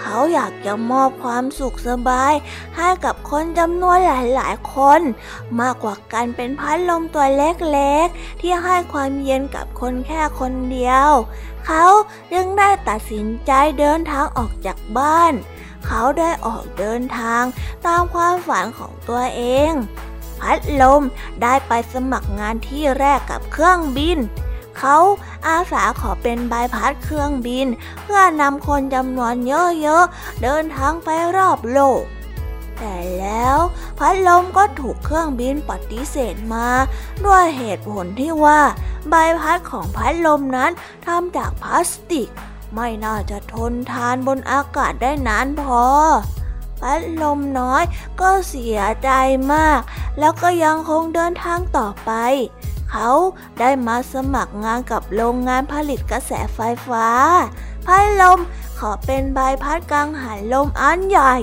[0.00, 2.32] เขาอยากจะมอบความสุขสบาย
[2.76, 5.00] ให้กับคนจำนวนหลายๆคน
[5.60, 11.10] มากกว่าการเป็นพัดลมตัวเล็กๆ ที่ให้ความเย็นกับคนแค่คนเดียว
[11.66, 11.84] เขา
[12.32, 15.32] จึงได้ตัดสินใจเดินทางออกจากบ้าน
[15.86, 17.44] เขาได้ออกเดินทาง
[17.86, 19.72] ตามความฝันของตัวเอง
[20.40, 21.02] พัดลม
[21.42, 24.18] ได้ไปสมัครงานที่แรกกับเครื่องบิน
[24.78, 24.96] เขา
[25.46, 27.66] อาสาขอเป็นใบพัดเครื่องบิน
[28.02, 32.02] เพื่อนำคนจำนวนเยอะๆ เดินทางไปรอบโลก
[32.78, 33.58] แต่แล้ว
[33.98, 36.68] พัดลมก็ถูกเครื่องบินปฏิเสธมา
[37.26, 38.60] ด้วยเหตุผลที่ว่า
[39.10, 40.70] ใบพัดของพัดลมนั้น
[41.06, 42.28] ทำจากพลาสติก
[42.74, 45.84] ไม่น่าจะทนทานบนอากาศได้นานพอ
[46.80, 47.84] พัดลมน้อย
[48.20, 49.10] ก็เสียใจ
[49.52, 49.80] มาก
[50.18, 52.10] แล้วก็ยังคงเดินทางต่อไป
[52.96, 53.12] เขา
[53.60, 57.08] ได้มาสมัครงานกับโรงงานผลิตกระแสไฟฟ้า
[57.86, 58.38] พัดลม
[58.78, 61.34] ขอเป็นใบพัดกังหันลมอันใหญ่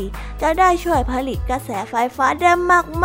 [0.41, 2.51] จะได้ช่วยผลิตกระแสไฟฟ้าได้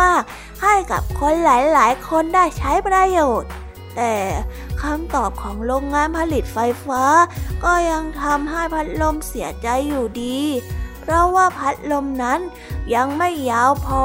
[0.01, 3.49] มาก ๆ ให้กับคนหลาย ๆ คนได้ใช้ประโยชน์
[3.95, 4.13] แต่
[4.81, 7.03] คำตอบของโรงงานผลิตไฟฟ้า
[7.63, 10.39] ก็ยังทำให้พัดลมเสียใจอยู่ดี
[11.01, 12.39] เพราะว่าพัดลมนั้น
[12.95, 14.03] ยังไม่ยาวพอ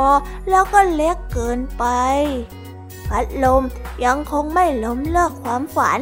[0.50, 1.84] แล้วก็เล็กเกินไป
[3.08, 3.62] พัดลม
[4.04, 6.00] ยังคงไม่ล้มเลิกความฝัน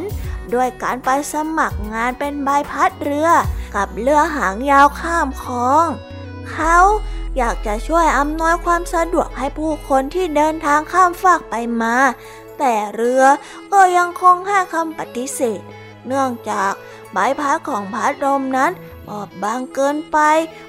[0.53, 3.29] ด้วยการไปสมัครงานเป็นใบพัดเรือ
[3.75, 5.85] กับเรือหางยาวข้ามคลอง
[6.51, 6.77] เขา
[7.37, 11.95] อยากจะช่วยอำนวยความสะดวกให้ผู้คนที่เดินทางข้ามฟากไปมา
[12.59, 13.23] แต่เรือ
[13.73, 15.61] ก็ยังคงให้คำปฏิเสธ
[16.07, 16.71] เนื่องจาก
[17.13, 18.71] ใบพัดของพัดลมนั้น
[19.07, 20.17] บอบบางเกินไป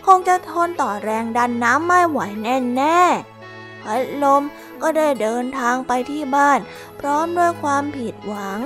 [0.07, 4.43] คงจะทนต่อแรงดันน้ำไม่ไหวแน่ๆพัดลม
[4.83, 6.59] ก็ได้เดินทางไปที่บ้าน
[7.01, 8.61] พร้อมด้วยความผิดหวัง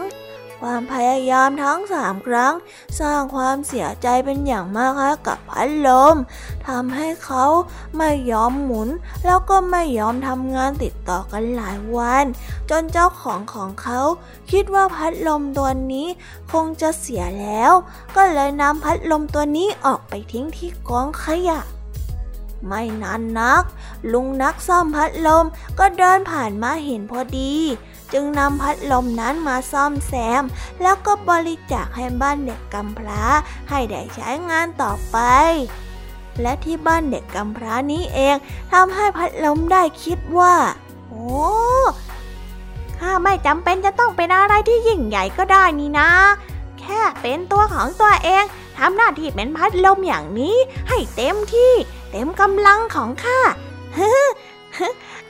[0.61, 2.55] ความพยายามทั้งสามครั้ง
[3.01, 4.93] สร้างความเสียใจเป็นอย่างมาก
[5.27, 6.17] กับพัดลม
[6.67, 7.45] ทำให้เขา
[7.97, 8.89] ไม่ยอมหมุน
[9.25, 12.25] แล้วก็ไม่ยอมทำงานติดต่อกันหลายวัน
[12.71, 14.01] จนเจ้าของของเขา
[14.51, 16.09] คิดว่าพัดลมตัวนี้
[16.53, 17.73] คงจะเสียแล้ว
[18.17, 21.61] ก็เลยนำพัดลมตัวนี้ออกไปทิ้งที่กองขยะ
[22.67, 23.63] ไม่นานนัก
[24.13, 25.45] ลุงนักซ่อมพัดลม
[25.79, 27.55] ก็เดินผ่านมาเห็นพอดี
[28.13, 30.43] จึงนำพัดลมนั้นมาซ่อมแซม
[30.83, 33.23] แล้วก็บริจาคให้บ้านเด็กกำพร้า
[33.71, 35.19] ให้ได้ใช้งานต่อไป
[36.43, 38.37] และที่บ้านเด็กกำพร้านี้เอง
[38.73, 40.55] ทำให้พัดลมได้คิดว่า
[41.09, 41.27] โอ้
[42.99, 46.11] ข้าไม่จำเป็นจะต้องเป็นอะไรที่ยิ่งใหญ่ก็ได้นี่นะ
[46.81, 48.45] แค่เป็นตัวของตัวเอง
[48.79, 50.57] ทำหน้าที่เป็นพัดลมอย่างนี้
[50.89, 51.73] ให้เต็มที่
[52.17, 53.41] ต็มกำลังของข้า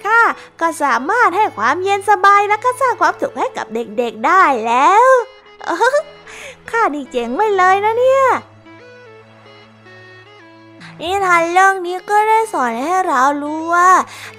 [0.04, 0.20] ข้า
[0.60, 5.10] ก็สามารถให้ความเย็นสบายและก็สร้างความสุขให้กับเด็กๆได้แล้ว
[6.70, 8.24] ข้านี่เจ๋งไม่เลยนะเนี่ย
[11.00, 13.90] นิทานเรื่องนี้ก็ได้สอนให้เรารู้ว่า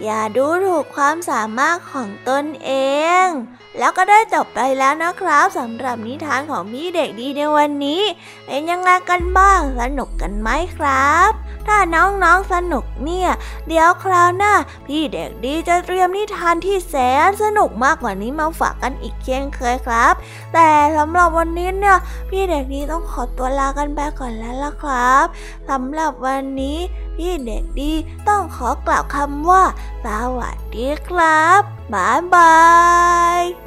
[0.04, 2.72] อย่าดูถูกความสามารถของตนเอ
[3.24, 3.26] ง
[3.80, 8.02] แล้วก็ได้จบไปแล้วนะครับสำหรับนิทานของพี่เด็กดีในวันนี้
[8.46, 13.30] เป็นยังไงกันบ้างสนุกกันไหมครับ ถ้าน้องๆสนุกเนี่ย
[13.68, 14.54] เดี๋ยวคราวหน้า
[14.86, 16.96] พี่เด็กดีจะเตรียมนิทานที่แส
[17.28, 20.14] นสนุกมากกว่านี้มาฝากกันอีกเช่นเคยครับ
[20.54, 21.98] แต่สำหรับวันนี้เนี่ย
[22.30, 25.26] พี่เด็กดีต้องขอตัวลากันไปก่อนแล้วล่ะครับ
[25.70, 26.78] สำหรับวันนี้
[27.16, 27.92] พี่เด็กดี
[28.28, 29.64] ต้องขอกล่าวคำว่า
[30.06, 30.08] ส
[30.38, 31.62] วัสดีครับ
[31.94, 32.56] บ๊ายบา
[33.40, 33.67] ย